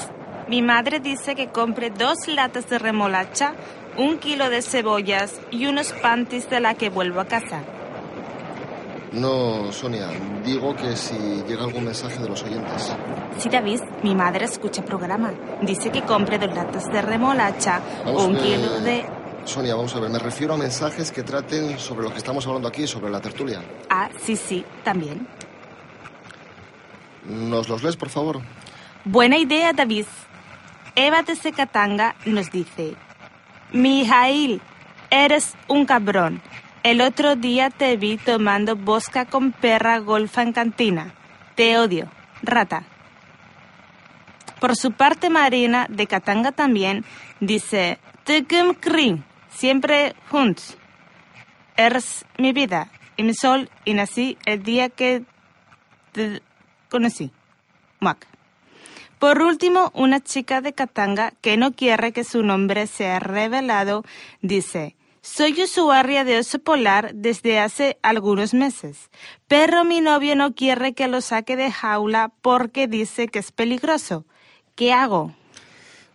Mi 0.48 0.60
madre 0.62 0.98
dice 1.00 1.34
que 1.34 1.48
compre 1.48 1.90
dos 1.90 2.26
latas 2.26 2.68
de 2.68 2.78
remolacha, 2.78 3.54
un 3.96 4.18
kilo 4.18 4.50
de 4.50 4.60
cebollas 4.62 5.40
y 5.50 5.66
unos 5.66 5.92
panties 5.92 6.50
de 6.50 6.60
la 6.60 6.74
que 6.74 6.90
vuelvo 6.90 7.20
a 7.20 7.26
casa. 7.26 7.62
No, 9.12 9.70
Sonia, 9.72 10.08
digo 10.44 10.74
que 10.74 10.96
si 10.96 11.14
llega 11.46 11.64
algún 11.64 11.84
mensaje 11.84 12.18
de 12.18 12.28
los 12.28 12.42
oyentes. 12.42 12.94
Sí, 13.38 13.48
David, 13.50 13.80
mi 14.02 14.14
madre 14.14 14.46
escucha 14.46 14.82
programa. 14.82 15.32
Dice 15.60 15.90
que 15.90 16.02
compre 16.02 16.38
dos 16.38 16.54
latas 16.54 16.90
de 16.90 17.02
remolacha, 17.02 17.80
Vamos, 18.04 18.24
un 18.24 18.36
kilo 18.36 18.80
de... 18.80 19.04
Sonia, 19.44 19.74
vamos 19.74 19.94
a 19.96 20.00
ver, 20.00 20.08
me 20.08 20.18
refiero 20.18 20.54
a 20.54 20.56
mensajes 20.56 21.10
que 21.10 21.22
traten 21.22 21.78
sobre 21.78 22.04
lo 22.04 22.10
que 22.10 22.18
estamos 22.18 22.46
hablando 22.46 22.68
aquí, 22.68 22.86
sobre 22.86 23.10
la 23.10 23.20
tertulia. 23.20 23.60
Ah, 23.90 24.08
sí, 24.22 24.36
sí, 24.36 24.64
también. 24.84 25.26
¿Nos 27.24 27.68
los 27.68 27.82
lees, 27.82 27.96
por 27.96 28.08
favor? 28.08 28.40
Buena 29.04 29.36
idea, 29.36 29.72
David. 29.72 30.06
Eva 30.94 31.22
de 31.22 31.36
Secatanga 31.36 32.14
nos 32.24 32.50
dice, 32.50 32.94
Mijail, 33.72 34.60
eres 35.10 35.54
un 35.68 35.86
cabrón. 35.86 36.40
El 36.82 37.00
otro 37.00 37.36
día 37.36 37.70
te 37.70 37.96
vi 37.96 38.16
tomando 38.16 38.74
bosca 38.74 39.24
con 39.24 39.52
perra 39.52 39.98
golfa 39.98 40.42
en 40.42 40.52
cantina. 40.52 41.14
Te 41.54 41.78
odio, 41.78 42.10
rata. 42.42 42.84
Por 44.60 44.74
su 44.74 44.90
parte, 44.90 45.30
Marina 45.30 45.86
de 45.88 46.08
Catanga 46.08 46.50
también 46.50 47.04
dice, 47.38 47.98
Tekum 48.24 48.74
Krim, 48.74 49.22
siempre 49.48 50.16
juntos. 50.28 50.76
Eres 51.76 52.24
mi 52.36 52.52
vida 52.52 52.90
y 53.16 53.22
mi 53.22 53.34
sol 53.34 53.70
y 53.84 53.94
nací 53.94 54.36
el 54.44 54.64
día 54.64 54.88
que 54.88 55.22
te 56.10 56.42
conocí. 56.90 57.30
Muac. 58.00 58.26
Por 59.20 59.40
último, 59.40 59.92
una 59.94 60.18
chica 60.18 60.60
de 60.60 60.72
Katanga 60.72 61.32
que 61.40 61.56
no 61.56 61.74
quiere 61.74 62.10
que 62.10 62.24
su 62.24 62.42
nombre 62.42 62.88
sea 62.88 63.20
revelado 63.20 64.04
dice, 64.40 64.96
soy 65.22 65.62
usuaria 65.62 66.24
de 66.24 66.38
oso 66.38 66.58
polar 66.58 67.14
desde 67.14 67.58
hace 67.60 67.98
algunos 68.02 68.54
meses, 68.54 69.10
pero 69.48 69.84
mi 69.84 70.00
novio 70.00 70.36
no 70.36 70.54
quiere 70.54 70.94
que 70.94 71.08
lo 71.08 71.20
saque 71.20 71.56
de 71.56 71.70
jaula 71.70 72.32
porque 72.42 72.88
dice 72.88 73.28
que 73.28 73.38
es 73.38 73.52
peligroso. 73.52 74.26
¿Qué 74.74 74.92
hago? 74.92 75.34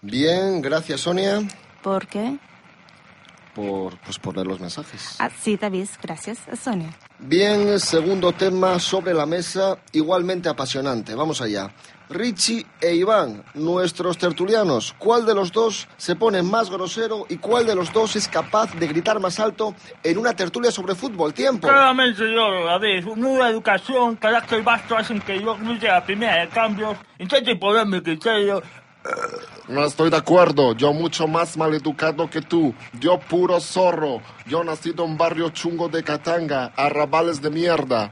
Bien, 0.01 0.62
gracias, 0.62 1.01
Sonia, 1.01 1.41
¿Por 1.82 2.08
qué? 2.08 2.38
por, 3.55 3.97
pues, 4.01 4.20
por 4.20 4.36
leer 4.36 4.45
los 4.45 4.60
mensajes. 4.60 5.16
Ah, 5.18 5.32
sí, 5.41 5.58
David, 5.58 5.88
gracias, 6.03 6.38
Sonia. 6.62 6.95
Bien, 7.18 7.80
segundo 7.80 8.32
tema 8.32 8.78
sobre 8.80 9.16
la 9.16 9.26
mesa, 9.26 9.80
igualmente 9.93 10.47
apasionante. 10.47 11.16
Vamos 11.16 11.41
allá. 11.41 11.74
Richie 12.10 12.66
e 12.80 12.95
Iván, 12.95 13.43
nuestros 13.53 14.18
tertulianos, 14.18 14.95
¿cuál 14.97 15.26
de 15.26 15.36
los 15.36 15.51
dos 15.51 15.89
se 15.97 16.16
pone 16.16 16.41
más 16.41 16.70
grosero 16.70 17.26
y 17.28 17.38
cuál 17.38 17.66
de 17.66 17.76
los 17.76 17.91
dos 17.91 18.16
es 18.16 18.30
capaz 18.30 18.74
de 18.76 18.88
gritar 18.88 19.20
más 19.20 19.39
alto 19.39 19.76
en 20.03 20.18
una 20.18 20.34
tertulia 20.34 20.72
sobre 20.72 20.95
fútbol? 20.95 21.34
Tiempo. 21.34 21.68
Claramente 21.68 22.22
yo, 22.34 22.66
David, 22.66 23.05
nueva 23.18 23.49
educación, 23.49 24.16
carácter 24.16 24.64
vasto 24.64 24.95
hacen 24.95 25.20
que 25.20 25.41
yo 25.41 25.58
no 25.58 25.78
sea 25.80 25.95
la 25.95 26.05
primera 26.05 26.39
de 26.39 26.47
cambios, 26.47 26.97
intente 27.20 27.51
imponer 27.51 27.86
mi 27.86 28.01
criterio. 28.01 28.64
No 29.68 29.86
estoy 29.86 30.10
de 30.10 30.18
acuerdo. 30.18 30.74
Yo 30.76 30.93
mucho 30.93 31.28
más 31.28 31.58
maleducado 31.58 32.30
que 32.30 32.41
tú. 32.41 32.74
Yo 32.99 33.20
puro 33.20 33.60
zorro. 33.60 34.22
Yo 34.45 34.64
nacido 34.64 35.05
en 35.05 35.18
barrio 35.18 35.49
chungo 35.49 35.88
de 35.88 36.03
Katanga, 36.03 36.74
arrabales 36.76 37.41
de 37.41 37.49
mierda. 37.49 38.12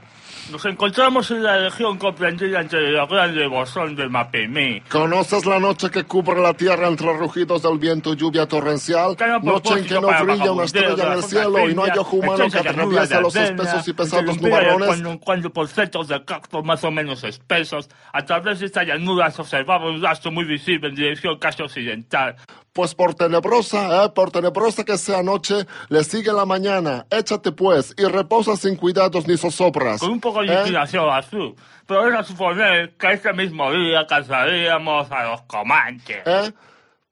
Nos 0.50 0.64
encontramos 0.64 1.30
en 1.32 1.42
la 1.42 1.58
región 1.58 1.98
comprendida 1.98 2.60
entre 2.60 2.92
la 2.92 3.04
grande 3.06 3.46
bosón 3.48 3.96
del 3.96 4.10
Mapimí. 4.10 4.80
¿Conoces 4.88 5.44
la 5.44 5.58
noche 5.58 5.90
que 5.90 6.04
cubre 6.04 6.40
la 6.40 6.54
tierra 6.54 6.86
entre 6.86 7.12
rugidos 7.14 7.62
del 7.62 7.78
viento 7.78 8.12
y 8.12 8.16
lluvia 8.16 8.46
torrencial? 8.46 9.16
Noche 9.42 9.74
en 9.74 9.86
que 9.86 9.94
no 9.94 10.06
brilla 10.24 10.52
una 10.52 10.64
estrella 10.64 10.92
en 10.92 10.96
de 10.96 11.14
el 11.16 11.22
cielo 11.24 11.68
y 11.68 11.74
no 11.74 11.84
hay 11.84 11.98
ojo 11.98 12.16
humano 12.16 12.44
que 12.48 12.62
llanuras 12.62 13.10
los 13.20 13.34
de 13.34 13.44
espesos 13.44 13.88
y 13.88 13.92
pesados 13.92 14.40
de 14.40 14.48
nubarrones. 14.48 15.18
Cuando 15.24 15.52
por 15.52 15.66
centros 15.66 16.06
de 16.08 16.24
cactus 16.24 16.64
más 16.64 16.84
o 16.84 16.92
menos 16.92 17.24
espesos, 17.24 17.88
a 18.12 18.24
través 18.24 18.60
de 18.60 18.66
esta 18.66 18.84
llanura 18.84 19.30
se 19.32 19.42
observaba 19.42 19.90
un 19.90 20.00
rastro 20.00 20.30
muy 20.30 20.44
visible 20.44 20.88
en 20.88 20.94
dirección 20.94 21.38
casi 21.38 21.62
occidental. 21.62 22.36
Pues 22.76 22.94
por 22.94 23.14
tenebrosa, 23.14 24.04
eh, 24.04 24.10
por 24.10 24.30
tenebrosa 24.30 24.84
que 24.84 24.98
sea 24.98 25.22
noche, 25.22 25.64
le 25.88 26.04
sigue 26.04 26.30
la 26.30 26.44
mañana. 26.44 27.06
Échate 27.08 27.50
pues 27.50 27.94
y 27.96 28.04
reposa 28.04 28.54
sin 28.54 28.76
cuidados 28.76 29.26
ni 29.26 29.38
zozobras. 29.38 30.00
Con 30.00 30.10
un 30.10 30.20
poco 30.20 30.42
de 30.42 30.48
¿eh? 30.52 30.58
inclinación 30.58 31.08
azul. 31.08 31.54
Pero 31.86 32.06
es 32.06 32.14
a 32.14 32.22
suponer 32.22 32.94
que 32.98 33.12
ese 33.12 33.32
mismo 33.32 33.72
día 33.72 34.06
cazaríamos 34.06 35.10
a 35.10 35.24
los 35.24 35.40
comanches. 35.44 36.18
¿Eh? 36.26 36.52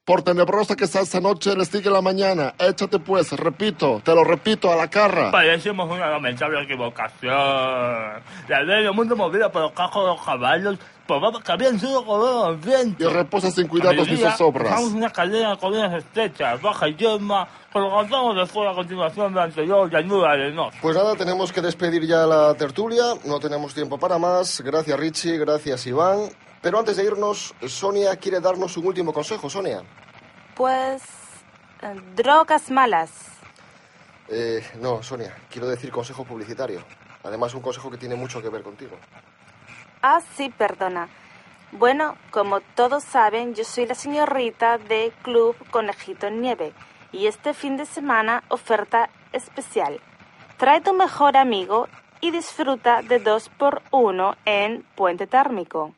Por 0.04 0.20
tenebrosa 0.20 0.76
que 0.76 0.86
sea 0.86 1.00
esa 1.00 1.22
noche, 1.22 1.56
le 1.56 1.64
sigue 1.64 1.88
la 1.88 2.02
mañana. 2.02 2.52
Échate 2.58 2.98
pues, 2.98 3.32
repito, 3.32 4.02
te 4.04 4.14
lo 4.14 4.22
repito 4.22 4.70
a 4.70 4.76
la 4.76 4.90
cara. 4.90 5.30
Padecemos 5.30 5.90
una 5.90 6.10
lamentable 6.10 6.62
equivocación. 6.62 7.32
La 8.48 8.62
ley 8.62 8.82
del 8.82 8.92
mundo 8.92 9.16
movida 9.16 9.50
por 9.50 9.62
los 9.62 9.72
cajos 9.72 10.04
de 10.04 10.10
los 10.10 10.22
caballos 10.26 10.78
que 11.06 11.52
habían 11.52 11.78
sido. 11.78 12.04
Y 12.98 13.04
reposa 13.04 13.50
sin 13.50 13.68
cuidados 13.68 14.08
ni 14.08 14.16
zozobras. 14.16 14.72
Usamos 14.72 14.92
una 14.92 15.10
cadena 15.10 15.50
de 15.50 15.56
colinas 15.58 15.94
estrechas, 15.94 16.60
baja 16.62 16.88
y 16.88 16.96
yerma, 16.96 17.46
colocamos 17.72 18.36
de 18.36 18.46
fuera 18.46 18.70
a 18.72 18.74
continuación 18.74 19.32
de 19.32 19.40
la 19.40 19.44
anterior 19.44 19.90
llanura 19.90 20.32
arenosa. 20.32 20.78
Pues 20.80 20.96
nada, 20.96 21.14
tenemos 21.14 21.52
que 21.52 21.60
despedir 21.60 22.06
ya 22.06 22.26
la 22.26 22.54
tertulia. 22.54 23.14
No 23.24 23.38
tenemos 23.38 23.74
tiempo 23.74 23.98
para 23.98 24.18
más. 24.18 24.60
Gracias, 24.60 24.98
Richie. 24.98 25.38
Gracias, 25.38 25.86
Iván. 25.86 26.30
Pero 26.62 26.78
antes 26.78 26.96
de 26.96 27.04
irnos, 27.04 27.54
Sonia 27.66 28.16
quiere 28.16 28.40
darnos 28.40 28.76
un 28.76 28.86
último 28.86 29.12
consejo. 29.12 29.50
Sonia. 29.50 29.82
Pues... 30.54 31.02
eh, 31.82 32.00
drogas 32.14 32.70
malas. 32.70 33.10
Eh, 34.28 34.64
no, 34.80 35.02
Sonia, 35.02 35.36
quiero 35.50 35.68
decir 35.68 35.90
consejo 35.90 36.24
publicitario. 36.24 36.82
Además, 37.24 37.52
un 37.54 37.60
consejo 37.60 37.90
que 37.90 37.98
tiene 37.98 38.14
mucho 38.14 38.40
que 38.40 38.48
ver 38.48 38.62
contigo. 38.62 38.96
Ah, 40.06 40.20
sí, 40.20 40.50
perdona. 40.50 41.08
Bueno, 41.72 42.18
como 42.30 42.60
todos 42.60 43.04
saben, 43.04 43.54
yo 43.54 43.64
soy 43.64 43.86
la 43.86 43.94
señorita 43.94 44.76
de 44.76 45.14
Club 45.22 45.56
Conejito 45.70 46.26
en 46.26 46.42
Nieve 46.42 46.74
y 47.10 47.26
este 47.26 47.54
fin 47.54 47.78
de 47.78 47.86
semana 47.86 48.44
oferta 48.50 49.08
especial. 49.32 50.02
Trae 50.58 50.82
tu 50.82 50.92
mejor 50.92 51.38
amigo 51.38 51.88
y 52.20 52.32
disfruta 52.32 53.00
de 53.00 53.18
2x1 53.24 54.36
en 54.44 54.82
Puente 54.94 55.26
Térmico. 55.26 55.94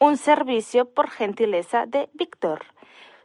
Un 0.00 0.16
servicio 0.16 0.86
por 0.86 1.08
gentileza 1.08 1.86
de 1.86 2.10
Víctor, 2.12 2.64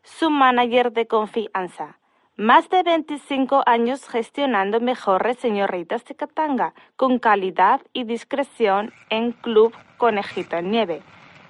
su 0.04 0.30
manager 0.30 0.92
de 0.92 1.08
confianza. 1.08 1.99
Más 2.40 2.70
de 2.70 2.84
25 2.84 3.64
años 3.66 4.08
gestionando 4.08 4.80
mejores 4.80 5.38
señoritas 5.40 6.06
de 6.06 6.16
Katanga, 6.16 6.74
con 6.96 7.20
calidad 7.20 7.82
y 7.92 8.06
discreción 8.06 8.94
en 9.10 9.34
Club 9.34 9.74
Conejito 9.98 10.56
en 10.56 10.72
Nieve. 10.72 11.02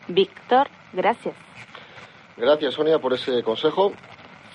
Víctor, 0.07 0.67
gracias. 0.91 1.35
Gracias, 2.35 2.73
Sonia, 2.73 2.97
por 2.97 3.13
ese 3.13 3.43
consejo. 3.43 3.93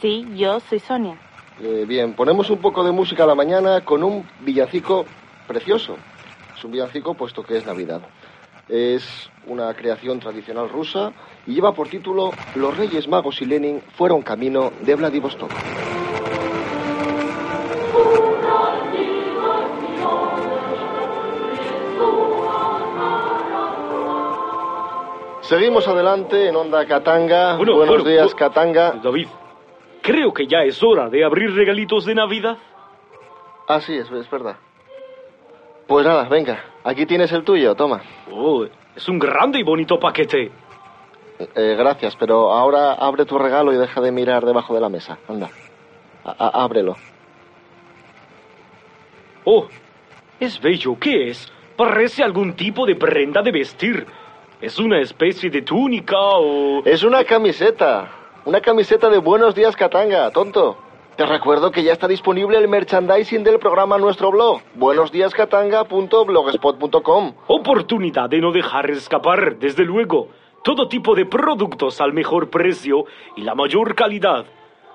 Sí, 0.00 0.26
yo 0.34 0.58
soy 0.58 0.80
Sonia. 0.80 1.16
Eh, 1.62 1.84
bien, 1.86 2.14
ponemos 2.14 2.50
un 2.50 2.58
poco 2.58 2.82
de 2.82 2.90
música 2.90 3.22
a 3.22 3.28
la 3.28 3.36
mañana 3.36 3.84
con 3.84 4.02
un 4.02 4.28
villancico 4.40 5.04
precioso. 5.46 5.96
Es 6.56 6.64
un 6.64 6.72
villancico 6.72 7.14
puesto 7.14 7.44
que 7.44 7.58
es 7.58 7.64
Navidad. 7.64 8.00
Es 8.68 9.30
una 9.46 9.72
creación 9.74 10.18
tradicional 10.18 10.68
rusa 10.68 11.12
y 11.46 11.54
lleva 11.54 11.72
por 11.72 11.88
título 11.88 12.32
Los 12.56 12.76
Reyes 12.76 13.06
Magos 13.06 13.40
y 13.40 13.44
Lenin 13.44 13.80
fueron 13.96 14.22
camino 14.22 14.72
de 14.80 14.96
Vladivostok. 14.96 15.93
Seguimos 25.54 25.86
adelante 25.86 26.48
en 26.48 26.56
Onda 26.56 26.84
Katanga. 26.84 27.54
Bueno, 27.56 27.76
Buenos 27.76 28.02
bueno, 28.02 28.10
días, 28.10 28.34
Katanga. 28.34 28.90
David, 29.00 29.28
creo 30.02 30.34
que 30.34 30.48
ya 30.48 30.64
es 30.64 30.82
hora 30.82 31.08
de 31.08 31.24
abrir 31.24 31.54
regalitos 31.54 32.04
de 32.06 32.16
Navidad. 32.16 32.58
Ah, 33.68 33.80
sí, 33.80 33.94
es, 33.94 34.10
es 34.10 34.28
verdad. 34.28 34.56
Pues 35.86 36.04
nada, 36.04 36.24
venga, 36.28 36.58
aquí 36.82 37.06
tienes 37.06 37.30
el 37.30 37.44
tuyo, 37.44 37.72
toma. 37.76 38.02
Oh, 38.32 38.64
es 38.96 39.08
un 39.08 39.20
grande 39.20 39.60
y 39.60 39.62
bonito 39.62 39.96
paquete. 40.00 40.50
Eh, 41.38 41.76
gracias, 41.78 42.16
pero 42.16 42.50
ahora 42.52 42.94
abre 42.94 43.24
tu 43.24 43.38
regalo 43.38 43.72
y 43.72 43.76
deja 43.76 44.00
de 44.00 44.10
mirar 44.10 44.44
debajo 44.44 44.74
de 44.74 44.80
la 44.80 44.88
mesa. 44.88 45.18
Anda, 45.28 45.50
a- 46.24 46.64
ábrelo. 46.64 46.96
Oh, 49.44 49.68
es 50.40 50.60
bello. 50.60 50.96
¿Qué 50.98 51.28
es? 51.28 51.48
Parece 51.76 52.24
algún 52.24 52.54
tipo 52.54 52.84
de 52.86 52.96
prenda 52.96 53.40
de 53.40 53.52
vestir. 53.52 54.04
¿Es 54.60 54.78
una 54.78 55.00
especie 55.00 55.50
de 55.50 55.62
túnica 55.62 56.16
o...? 56.16 56.82
Es 56.84 57.02
una 57.02 57.24
camiseta. 57.24 58.08
Una 58.44 58.60
camiseta 58.60 59.08
de 59.08 59.18
Buenos 59.18 59.54
Días 59.54 59.74
Katanga, 59.76 60.30
tonto. 60.30 60.76
Te 61.16 61.26
recuerdo 61.26 61.70
que 61.70 61.82
ya 61.82 61.92
está 61.92 62.08
disponible 62.08 62.58
el 62.58 62.68
merchandising 62.68 63.44
del 63.44 63.58
programa 63.58 63.96
en 63.96 64.02
nuestro 64.02 64.30
blog, 64.30 64.60
buenosdiascatanga.blogspot.com. 64.74 67.34
Oportunidad 67.46 68.28
de 68.28 68.40
no 68.40 68.52
dejar 68.52 68.90
escapar, 68.90 69.56
desde 69.58 69.84
luego. 69.84 70.28
Todo 70.62 70.88
tipo 70.88 71.14
de 71.14 71.24
productos 71.26 72.00
al 72.00 72.12
mejor 72.12 72.50
precio 72.50 73.04
y 73.36 73.42
la 73.42 73.54
mayor 73.54 73.94
calidad. 73.94 74.44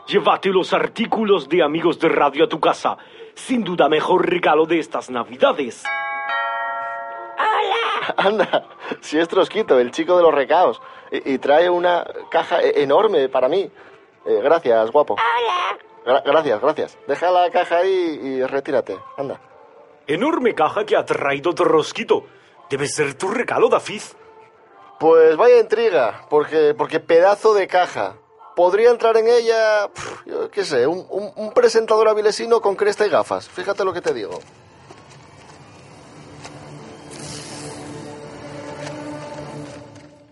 Llévate 0.07 0.49
los 0.49 0.73
artículos 0.73 1.47
de 1.47 1.63
amigos 1.63 1.99
de 1.99 2.09
radio 2.09 2.45
a 2.45 2.49
tu 2.49 2.59
casa. 2.59 2.97
Sin 3.35 3.63
duda 3.63 3.87
mejor 3.87 4.29
regalo 4.29 4.65
de 4.65 4.79
estas 4.79 5.09
navidades. 5.09 5.85
Anda, 8.17 8.67
si 9.01 9.17
es 9.19 9.27
Trosquito, 9.27 9.79
el 9.79 9.91
chico 9.91 10.15
de 10.17 10.23
los 10.23 10.33
recaos. 10.33 10.81
Y, 11.11 11.33
y 11.33 11.37
trae 11.39 11.69
una 11.69 12.05
caja 12.29 12.61
e- 12.61 12.81
enorme 12.83 13.29
para 13.29 13.47
mí. 13.49 13.71
Eh, 14.25 14.39
gracias, 14.43 14.91
guapo. 14.91 15.15
Gra- 16.05 16.23
gracias, 16.25 16.61
gracias. 16.61 16.97
Deja 17.07 17.31
la 17.31 17.49
caja 17.49 17.77
ahí 17.77 18.19
y 18.21 18.43
retírate. 18.43 18.97
Anda. 19.17 19.39
Enorme 20.07 20.53
caja 20.55 20.85
que 20.85 20.95
ha 20.95 21.05
traído 21.05 21.53
Trosquito. 21.53 22.25
Debe 22.69 22.87
ser 22.87 23.13
tu 23.15 23.27
regalo, 23.29 23.69
David. 23.69 24.01
Pues 24.99 25.37
vaya 25.37 25.59
intriga, 25.59 26.25
porque, 26.29 26.73
porque 26.77 26.99
pedazo 26.99 27.53
de 27.53 27.67
caja. 27.67 28.15
Podría 28.55 28.89
entrar 28.89 29.15
en 29.15 29.27
ella, 29.29 29.87
pf, 29.93 30.23
yo 30.25 30.51
qué 30.51 30.65
sé, 30.65 30.85
un, 30.85 31.05
un- 31.09 31.31
un 31.35 31.53
presentador 31.53 32.09
avilesino 32.09 32.59
con 32.59 32.75
cresta 32.75 33.05
y 33.05 33.09
gafas. 33.09 33.47
Fíjate 33.47 33.85
lo 33.85 33.93
que 33.93 34.01
te 34.01 34.13
digo. 34.13 34.37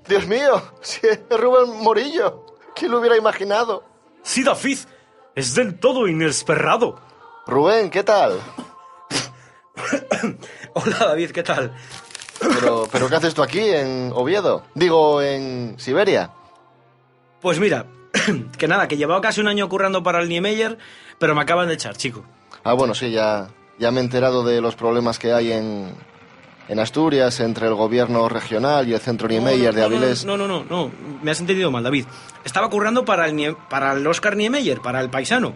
Dios 0.08 0.26
mío, 0.28 0.62
si 0.82 1.05
es 1.05 1.20
Rubén 1.30 1.84
Morillo. 1.84 2.45
¿Quién 2.76 2.91
lo 2.91 2.99
hubiera 2.99 3.18
imaginado? 3.18 3.84
Sí, 4.24 4.43
David. 4.43 4.78
Es 5.36 5.53
del 5.53 5.80
todo 5.80 6.08
inesperado. 6.08 6.99
Rubén, 7.45 7.89
¿qué 7.89 8.03
tal? 8.03 8.39
Hola, 10.74 10.97
David, 10.99 11.32
¿qué 11.32 11.43
tal? 11.43 11.76
Pero, 12.39 12.88
pero 12.91 13.10
¿qué 13.10 13.16
haces 13.16 13.34
tú 13.34 13.43
aquí 13.43 13.60
en 13.60 14.12
Oviedo? 14.14 14.64
Digo, 14.74 15.22
en 15.22 15.76
Siberia. 15.78 16.32
Pues 17.41 17.60
mira, 17.60 17.86
que 18.58 18.68
nada, 18.68 18.88
que 18.88 18.97
llevaba 18.97 19.22
casi 19.22 19.41
un 19.41 19.47
año 19.47 19.70
currando 19.70 20.03
para 20.03 20.22
el 20.22 20.30
Niemeyer, 20.30 20.78
pero 21.20 21.36
me 21.36 21.41
acaban 21.41 21.68
de 21.68 21.76
echar, 21.76 21.95
chico. 21.97 22.24
Ah, 22.64 22.74
bueno, 22.74 22.95
sí, 22.95 23.12
ya, 23.12 23.49
ya 23.78 23.91
me 23.91 23.99
he 23.99 24.03
enterado 24.03 24.43
de 24.43 24.62
los 24.62 24.76
problemas 24.76 25.20
que 25.20 25.34
hay 25.34 25.51
en, 25.51 25.95
en 26.68 26.80
Asturias 26.80 27.39
entre 27.39 27.68
el 27.68 27.74
gobierno 27.74 28.28
regional 28.28 28.88
y 28.88 28.93
el 28.93 28.99
centro 28.99 29.28
Niemeyer 29.28 29.74
de 29.74 29.82
no, 29.82 29.88
Avilés. 29.88 30.26
No, 30.26 30.38
no, 30.38 30.47
no, 30.47 30.63
no, 30.63 30.91
me 31.22 31.32
has 31.32 31.39
entendido 31.39 31.72
mal, 31.72 31.84
David. 31.84 32.05
Estaba 32.43 32.70
currando 32.70 33.05
para 33.05 33.28
el, 33.28 33.55
para 33.70 33.93
el 33.93 34.05
Oscar 34.05 34.36
Niemeyer, 34.36 34.82
para 34.82 35.01
el 35.01 35.09
paisano. 35.09 35.53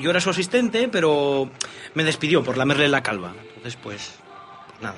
Yo 0.00 0.10
era 0.10 0.20
su 0.20 0.30
asistente, 0.30 0.88
pero 0.88 1.50
me 1.94 2.04
despidió 2.04 2.42
por 2.42 2.56
lamerle 2.56 2.88
la 2.88 3.02
calva. 3.02 3.32
Entonces, 3.56 3.76
pues, 3.82 4.18
pues 4.68 4.82
nada. 4.82 4.96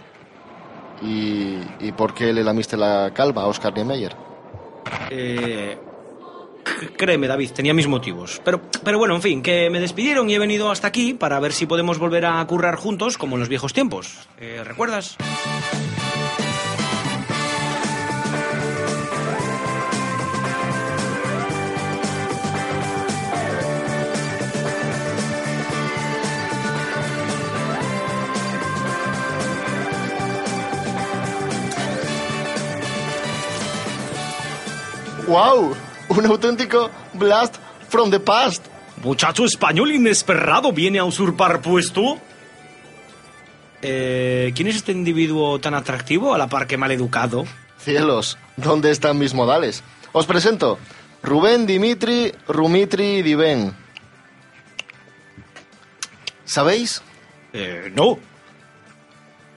¿Y, 1.03 1.59
¿Y 1.81 1.93
por 1.93 2.15
qué 2.15 2.33
le 2.33 2.43
lamiste 2.43 2.77
la 2.77 3.13
calva 3.15 3.43
a 3.43 3.47
Oscar 3.47 3.75
Niemeyer? 3.75 4.17
Eh, 5.11 5.79
créeme, 6.97 7.27
David, 7.27 7.51
tenía 7.51 7.75
mis 7.75 7.87
motivos. 7.87 8.41
Pero, 8.45 8.61
pero 8.85 8.99
bueno, 8.99 9.15
en 9.15 9.23
fin, 9.23 9.43
que 9.43 9.71
me 9.71 9.81
despidieron 9.81 10.29
y 10.31 10.35
he 10.35 10.39
venido 10.39 10.71
hasta 10.71 10.89
aquí 10.89 11.15
para 11.15 11.41
ver 11.41 11.53
si 11.53 11.67
podemos 11.67 11.99
volver 11.99 12.27
a 12.27 12.45
currar 12.47 12.77
juntos 12.77 13.19
como 13.19 13.37
en 13.37 13.41
los 13.41 13.49
viejos 13.49 13.73
tiempos. 13.73 14.29
Eh, 14.39 14.63
¿Recuerdas? 14.65 15.17
¡Wow! 35.29 35.88
Un 36.09 36.27
auténtico 36.27 36.91
blast 37.15 37.57
from 37.89 38.11
the 38.11 38.21
past. 38.21 38.67
Muchacho 39.03 39.45
español 39.45 39.93
inesperado 39.93 40.73
viene 40.73 40.99
a 40.99 41.05
usurpar 41.05 41.61
puesto. 41.61 42.19
Eh, 43.83 44.53
¿Quién 44.55 44.69
es 44.69 44.77
este 44.77 44.93
individuo 44.93 45.61
tan 45.61 45.75
atractivo 45.75 46.35
a 46.35 46.39
la 46.39 46.49
par 46.49 46.67
que 46.67 46.77
maleducado? 46.77 47.45
Cielos, 47.79 48.39
¿dónde 48.57 48.91
están 48.91 49.19
mis 49.19 49.35
modales? 49.35 49.85
Os 50.13 50.27
presento. 50.27 50.79
Rubén 51.23 51.67
Dimitri 51.67 52.33
Rumitri 52.49 53.23
Diven. 53.23 53.75
¿Sabéis? 56.45 57.03
Eh, 57.53 57.93
no. 57.95 58.19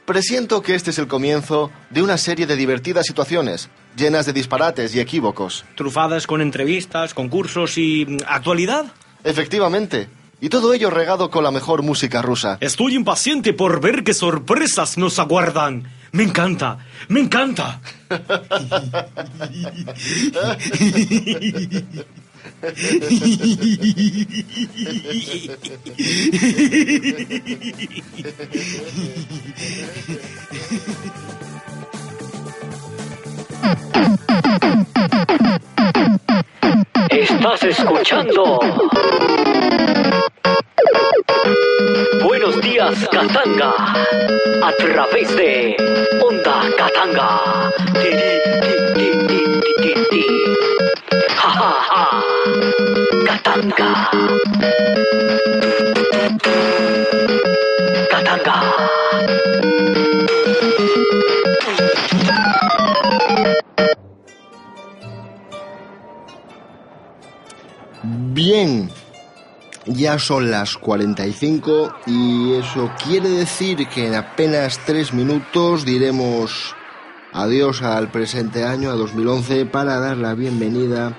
Presiento 0.06 0.62
que 0.62 0.76
este 0.76 0.90
es 0.90 1.00
el 1.00 1.08
comienzo 1.08 1.72
de 1.90 2.02
una 2.02 2.18
serie 2.18 2.46
de 2.46 2.58
divertidas 2.58 3.06
situaciones, 3.06 3.70
llenas 3.96 4.26
de 4.26 4.34
disparates 4.34 4.94
y 4.96 5.00
equívocos. 5.00 5.64
Trufadas 5.76 6.28
con 6.28 6.42
entrevistas, 6.42 7.14
concursos 7.14 7.78
y 7.78 8.06
mm, 8.06 8.18
actualidad. 8.28 8.86
Efectivamente. 9.24 10.10
Y 10.40 10.50
todo 10.50 10.74
ello 10.74 10.90
regado 10.90 11.30
con 11.30 11.44
la 11.44 11.52
mejor 11.52 11.84
música 11.84 12.24
rusa. 12.24 12.58
Estoy 12.62 12.96
impaciente 12.96 13.54
por 13.54 13.80
ver 13.80 14.04
qué 14.04 14.16
sorpresas 14.16 14.98
nos 14.98 15.20
aguardan. 15.20 15.84
Me 16.12 16.24
encanta, 16.24 16.80
me 17.08 17.20
encanta. 17.20 17.80
Estás 37.10 37.64
escuchando. 37.64 38.60
Buenos 42.24 42.62
días, 42.62 43.08
Katanga. 43.12 43.74
A 44.64 44.72
través 44.78 45.36
de 45.36 45.76
Onda 46.22 46.62
Katanga. 46.78 47.72
Katanga. 53.26 54.12
Bien. 68.04 68.90
Ya 69.86 70.20
son 70.20 70.52
las 70.52 70.78
45 70.78 71.96
y 72.06 72.54
eso 72.54 72.92
quiere 73.04 73.30
decir 73.30 73.88
que 73.88 74.08
en 74.08 74.16
apenas 74.16 74.80
tres 74.86 75.12
minutos 75.12 75.86
diremos 75.86 76.76
adiós 77.34 77.82
al 77.82 78.12
presente 78.12 78.64
año, 78.64 78.92
a 78.92 78.94
2011, 78.94 79.66
para 79.66 80.00
dar 80.00 80.18
la 80.18 80.36
bienvenida 80.36 81.18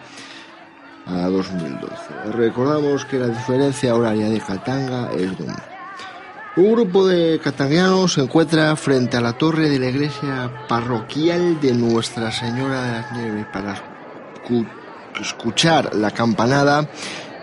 a 1.06 1.26
2012. 1.28 2.32
Recordamos 2.32 3.04
que 3.04 3.18
la 3.18 3.28
diferencia 3.28 3.96
horaria 3.96 4.28
de 4.28 4.40
Katanga 4.40 5.10
es 5.12 5.36
de 5.38 5.46
un 6.54 6.72
grupo 6.72 7.06
de 7.06 7.40
catanguianos 7.42 8.12
se 8.12 8.20
encuentra 8.20 8.76
frente 8.76 9.16
a 9.16 9.22
la 9.22 9.32
torre 9.32 9.70
de 9.70 9.78
la 9.78 9.86
iglesia 9.86 10.66
parroquial 10.68 11.58
de 11.62 11.72
Nuestra 11.72 12.30
Señora 12.30 12.82
de 12.82 12.92
las 12.92 13.12
Nieves 13.12 13.46
para 13.50 13.74
escuchar 15.20 15.94
la 15.94 16.10
campanada 16.10 16.88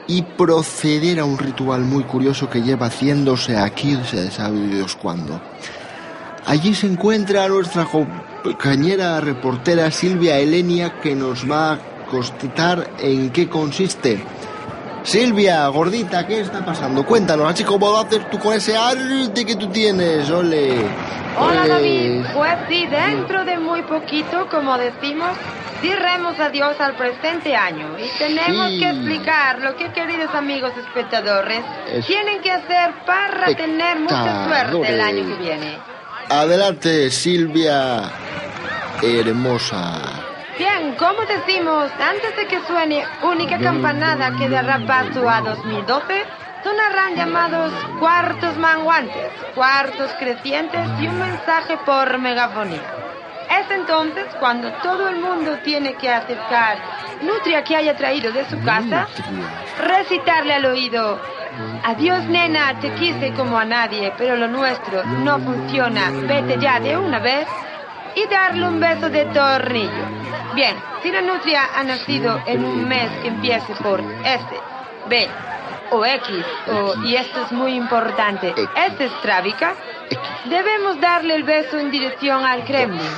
y 0.07 0.24
proceder 0.24 1.20
a 1.20 1.26
un 1.26 1.38
ritual 1.38 1.82
muy 1.82 2.03
curioso 2.03 2.49
que 2.49 2.61
lleva 2.61 2.88
haciéndose 2.88 3.57
aquí, 3.57 3.97
se 4.09 4.32
sabe 4.32 4.67
Dios 4.67 4.95
cuándo. 4.95 5.39
Allí 6.45 6.74
se 6.74 6.88
encuentra 6.88 7.47
nuestra 7.47 7.86
compañera 7.86 9.22
reportera 9.22 9.91
Silvia 9.91 10.39
Elenia 10.39 10.99
que 10.99 11.13
nos 11.13 11.49
va 11.49 11.74
a 11.74 11.80
constatar 12.09 12.89
en 12.97 13.30
qué 13.30 13.47
consiste. 13.47 14.20
Silvia, 15.04 15.68
gordita, 15.70 16.28
¿qué 16.28 16.41
está 16.41 16.64
pasando? 16.64 17.04
Cuéntanos, 17.06 17.50
así 17.52 17.64
cómo 17.64 17.89
lo 17.89 17.97
haces 18.00 18.30
tú 18.30 18.38
con 18.38 18.54
ese 18.54 18.78
arte 18.78 19.45
que 19.45 19.56
tú 19.56 19.68
tienes, 19.70 20.30
ole. 20.30 20.74
Hola. 21.39 21.68
David, 21.68 22.26
pues 22.34 22.54
sí, 22.68 22.86
dentro 22.88 23.45
de 23.45 23.58
muy 23.58 23.82
poquito, 23.84 24.47
como 24.50 24.78
decimos, 24.78 25.30
diremos 25.82 26.38
adiós 26.39 26.76
al 26.80 26.95
presente 26.95 27.56
año 27.56 27.88
y 27.97 28.18
tenemos 28.20 28.68
Sí. 28.72 28.80
que 28.80 28.89
explicar 28.89 29.60
lo 29.60 29.76
que 29.78 29.91
queridos 29.93 30.34
amigos 30.36 30.74
espectadores 30.78 31.62
Es- 31.91 32.06
tienen 32.06 32.41
que 32.41 32.52
hacer 32.52 32.91
para 33.06 33.56
tener 33.56 34.00
mucha 34.00 34.45
suerte 34.47 34.93
el 34.93 35.02
año 35.02 35.26
que 35.28 35.36
viene. 35.43 35.78
Adelante, 36.30 37.10
Silvia, 37.10 38.02
hermosa. 39.02 39.93
Bien, 40.60 40.93
como 40.97 41.22
decimos, 41.22 41.89
antes 42.01 42.36
de 42.36 42.45
que 42.47 42.60
suene 42.68 43.01
única 43.24 43.57
campanada 43.60 44.36
que 44.38 44.49
dará 44.49 44.86
paso 44.86 45.30
a 45.30 45.39
2012, 45.39 46.26
sonarán 46.62 47.16
llamados 47.16 47.72
cuartos 47.97 48.57
manguantes, 48.57 49.32
cuartos 49.55 50.12
crecientes 50.20 50.86
y 50.99 51.07
un 51.07 51.18
mensaje 51.18 51.78
por 51.86 52.18
megafonía. 52.18 52.82
Es 53.57 53.72
entonces 53.72 54.26
cuando 54.38 54.70
todo 54.84 55.07
el 55.07 55.22
mundo 55.22 55.57
tiene 55.64 55.93
que 55.93 56.10
acercar 56.10 56.78
nutria 57.22 57.64
que 57.64 57.78
haya 57.78 57.95
traído 57.95 58.34
de 58.34 58.43
su 58.49 58.62
casa, 58.62 59.07
recitarle 59.80 60.55
al 60.55 60.66
oído, 60.66 61.22
adiós 61.86 62.26
nena, 62.26 62.78
te 62.82 62.91
quise 62.95 63.32
como 63.32 63.57
a 63.57 63.64
nadie, 63.64 64.12
pero 64.18 64.36
lo 64.36 64.49
nuestro 64.49 65.05
no 65.05 65.39
funciona, 65.39 66.12
vete 66.12 66.60
ya 66.60 66.82
de 66.82 66.97
una 66.97 67.20
vez, 67.20 67.47
y 68.14 68.28
darle 68.28 68.68
un 68.68 68.82
beso 68.82 69.10
de 69.10 69.24
tornillo. 69.28 70.18
Bien, 70.56 70.76
si 71.04 71.12
la 71.12 71.22
nutria 71.22 71.70
ha 71.76 71.84
nacido 71.84 72.41
en 72.45 72.66
un 72.66 72.88
mes 72.88 73.10
que 73.22 73.28
empiece 73.28 73.74
por 73.76 74.02
S, 74.02 74.45
B 75.08 75.30
o 75.91 76.06
X, 76.06 76.45
o, 76.68 76.95
y 77.06 77.16
esto 77.16 77.41
es 77.41 77.52
muy 77.52 77.74
importante, 77.74 78.54
S 78.76 79.06
estrábica, 79.06 79.76
debemos 80.45 81.00
darle 81.00 81.36
el 81.36 81.43
beso 81.43 81.78
en 81.80 81.91
dirección 81.91 82.45
al 82.45 82.64
Kremlin. 82.64 83.12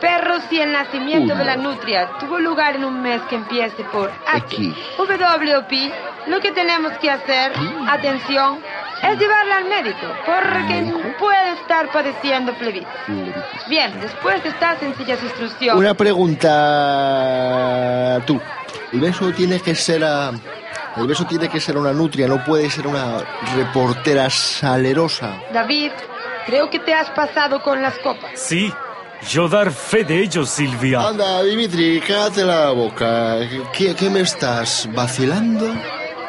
Pero 0.00 0.40
si 0.48 0.58
el 0.58 0.72
nacimiento 0.72 1.34
de 1.34 1.44
la 1.44 1.56
nutria 1.56 2.08
tuvo 2.18 2.38
lugar 2.38 2.76
en 2.76 2.86
un 2.86 3.02
mes 3.02 3.20
que 3.28 3.36
empiece 3.36 3.84
por 3.84 4.10
H, 4.26 4.74
W 4.96 5.56
o 5.56 5.68
P, 5.68 5.92
lo 6.26 6.40
que 6.40 6.52
tenemos 6.52 6.92
que 6.94 7.10
hacer, 7.10 7.52
atención, 7.86 8.60
es 9.02 9.18
llevarla 9.18 9.56
al 9.56 9.64
médico, 9.64 10.06
porque 10.26 10.92
puede 11.18 11.52
estar 11.52 11.90
padeciendo 11.92 12.52
plebitis. 12.54 12.86
Bien, 13.68 13.98
después 14.00 14.42
de 14.42 14.50
estas 14.50 14.78
sencillas 14.78 15.22
instrucciones... 15.22 15.78
Una 15.78 15.94
pregunta. 15.94 16.50
Tú. 18.26 18.40
El 18.92 19.00
beso 19.00 19.32
tiene 19.32 19.60
que 19.60 19.74
ser 19.74 20.04
a. 20.04 20.32
El 20.96 21.06
beso 21.06 21.24
tiene 21.24 21.48
que 21.48 21.60
ser 21.60 21.76
una 21.76 21.92
nutria, 21.92 22.26
no 22.26 22.44
puede 22.44 22.68
ser 22.68 22.88
una 22.88 23.18
reportera 23.54 24.28
salerosa. 24.28 25.40
David, 25.52 25.92
creo 26.46 26.68
que 26.68 26.80
te 26.80 26.92
has 26.92 27.08
pasado 27.10 27.62
con 27.62 27.80
las 27.80 27.96
copas. 28.00 28.32
Sí, 28.34 28.74
yo 29.28 29.48
dar 29.48 29.70
fe 29.70 30.02
de 30.02 30.20
ello, 30.20 30.44
Silvia. 30.44 31.06
Anda, 31.06 31.42
Dimitri, 31.44 32.00
cállate 32.00 32.44
la 32.44 32.70
boca. 32.70 33.36
¿Qué, 33.72 33.94
qué 33.94 34.10
me 34.10 34.20
estás 34.20 34.88
vacilando? 34.92 35.72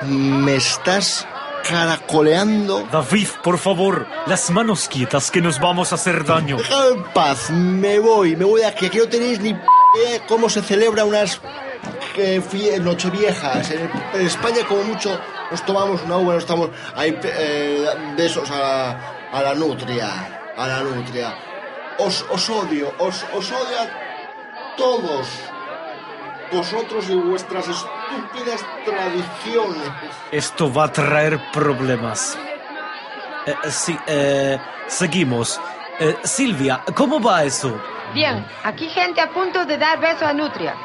¿Me 0.03 0.55
estás 0.55 1.27
caracoleando? 1.67 2.87
David, 2.91 3.27
por 3.43 3.57
favor, 3.57 4.07
las 4.27 4.49
manos 4.49 4.87
quietas 4.87 5.31
que 5.31 5.41
nos 5.41 5.59
vamos 5.59 5.91
a 5.91 5.95
hacer 5.95 6.25
daño. 6.25 6.57
Déjame 6.57 6.87
en 6.89 7.03
paz, 7.13 7.49
me 7.49 7.99
voy, 7.99 8.35
me 8.35 8.45
voy 8.45 8.61
de 8.61 8.67
aquí. 8.67 8.85
Aquí 8.87 8.97
no 8.97 9.07
tenéis 9.07 9.39
ni 9.39 9.49
idea 9.49 10.25
cómo 10.27 10.49
se 10.49 10.61
celebra 10.61 11.05
unas 11.05 11.39
eh, 12.17 12.41
nocheviejas. 12.81 13.71
En, 13.71 13.89
en 14.13 14.27
España, 14.27 14.65
como 14.67 14.83
mucho, 14.83 15.19
nos 15.49 15.65
tomamos 15.65 16.01
una 16.03 16.17
uva, 16.17 16.33
nos 16.33 16.43
estamos 16.43 16.69
ahí 16.95 17.17
eh, 17.23 17.85
besos 18.15 18.49
a 18.51 18.59
la, 18.59 19.13
a 19.31 19.41
la 19.41 19.55
nutria. 19.55 20.39
A 20.57 20.67
la 20.67 20.81
nutria. 20.81 21.35
Os, 21.97 22.25
os 22.29 22.49
odio, 22.49 22.93
os, 22.99 23.25
os 23.33 23.51
odio 23.51 23.79
a 23.79 24.75
todos. 24.77 25.27
Vosotros 26.51 27.09
y 27.09 27.15
vuestras 27.15 27.67
estúpidas 27.67 28.65
tradiciones. 28.83 29.89
Esto 30.31 30.71
va 30.71 30.85
a 30.85 30.91
traer 30.91 31.39
problemas. 31.51 32.37
Eh, 33.45 33.55
sí, 33.69 33.97
eh, 34.05 34.59
seguimos. 34.87 35.59
Eh, 35.99 36.17
Silvia, 36.23 36.83
¿cómo 36.95 37.21
va 37.21 37.43
eso? 37.43 37.79
Bien, 38.13 38.45
aquí 38.63 38.89
gente 38.89 39.21
a 39.21 39.29
punto 39.29 39.65
de 39.65 39.77
dar 39.77 39.99
beso 39.99 40.25
a 40.25 40.33
Nutria. 40.33 40.75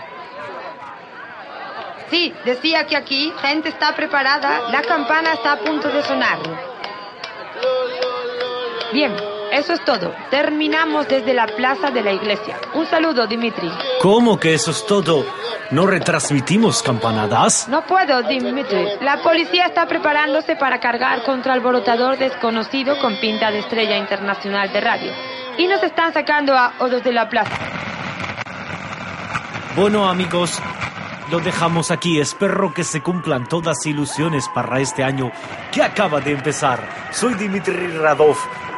Sí, 2.10 2.32
decía 2.44 2.86
que 2.86 2.96
aquí 2.96 3.32
gente 3.40 3.68
está 3.68 3.94
preparada, 3.96 4.70
la 4.70 4.82
campana 4.82 5.32
está 5.32 5.52
a 5.52 5.58
punto 5.58 5.88
de 5.88 6.02
sonar. 6.04 6.38
Bien, 8.92 9.16
eso 9.52 9.72
es 9.72 9.84
todo. 9.84 10.14
Terminamos 10.30 11.08
desde 11.08 11.32
la 11.34 11.46
plaza 11.46 11.90
de 11.90 12.02
la 12.02 12.12
iglesia. 12.12 12.56
Un 12.74 12.86
saludo, 12.86 13.26
Dimitri. 13.26 13.70
¿Cómo 14.00 14.38
que 14.38 14.54
eso 14.54 14.70
es 14.70 14.84
todo? 14.86 15.24
¿No 15.70 15.86
retransmitimos 15.86 16.82
campanadas? 16.82 17.68
No 17.68 17.84
puedo, 17.86 18.22
Dimitri. 18.22 18.88
La 19.00 19.22
policía 19.22 19.66
está 19.66 19.86
preparándose 19.86 20.56
para 20.56 20.78
cargar 20.80 21.22
contra 21.24 21.52
el 21.52 21.58
alborotador 21.58 22.18
desconocido 22.18 22.98
con 23.00 23.18
pinta 23.20 23.50
de 23.50 23.60
estrella 23.60 23.96
internacional 23.96 24.72
de 24.72 24.80
radio. 24.80 25.12
Y 25.58 25.66
nos 25.66 25.82
están 25.82 26.12
sacando 26.12 26.54
a 26.56 26.74
odos 26.78 27.02
de 27.02 27.12
la 27.12 27.28
plaza. 27.28 27.56
Bueno, 29.74 30.08
amigos, 30.08 30.60
lo 31.30 31.40
dejamos 31.40 31.90
aquí. 31.90 32.20
Espero 32.20 32.72
que 32.72 32.84
se 32.84 33.00
cumplan 33.02 33.46
todas 33.46 33.84
ilusiones 33.86 34.48
para 34.48 34.80
este 34.80 35.02
año 35.02 35.32
que 35.72 35.82
acaba 35.82 36.20
de 36.20 36.32
empezar. 36.32 36.80
Soy 37.10 37.34
Dimitri 37.34 37.88
Radov 37.88 38.36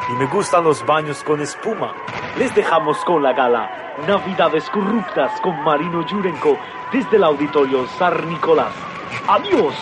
y 0.09 0.13
me 0.13 0.27
gustan 0.27 0.65
los 0.65 0.85
baños 0.85 1.23
con 1.23 1.41
espuma. 1.41 1.93
Les 2.39 2.55
dejamos 2.55 2.99
con 3.05 3.23
la 3.23 3.33
gala 3.33 3.97
Navidades 4.07 4.69
Corruptas 4.71 5.41
con 5.41 5.63
Marino 5.63 6.07
Yurenko 6.07 6.57
desde 6.93 7.17
el 7.17 7.25
auditorio 7.25 7.87
Sar 7.87 8.25
Nicolás. 8.27 8.73
¡Adiós! 9.27 9.75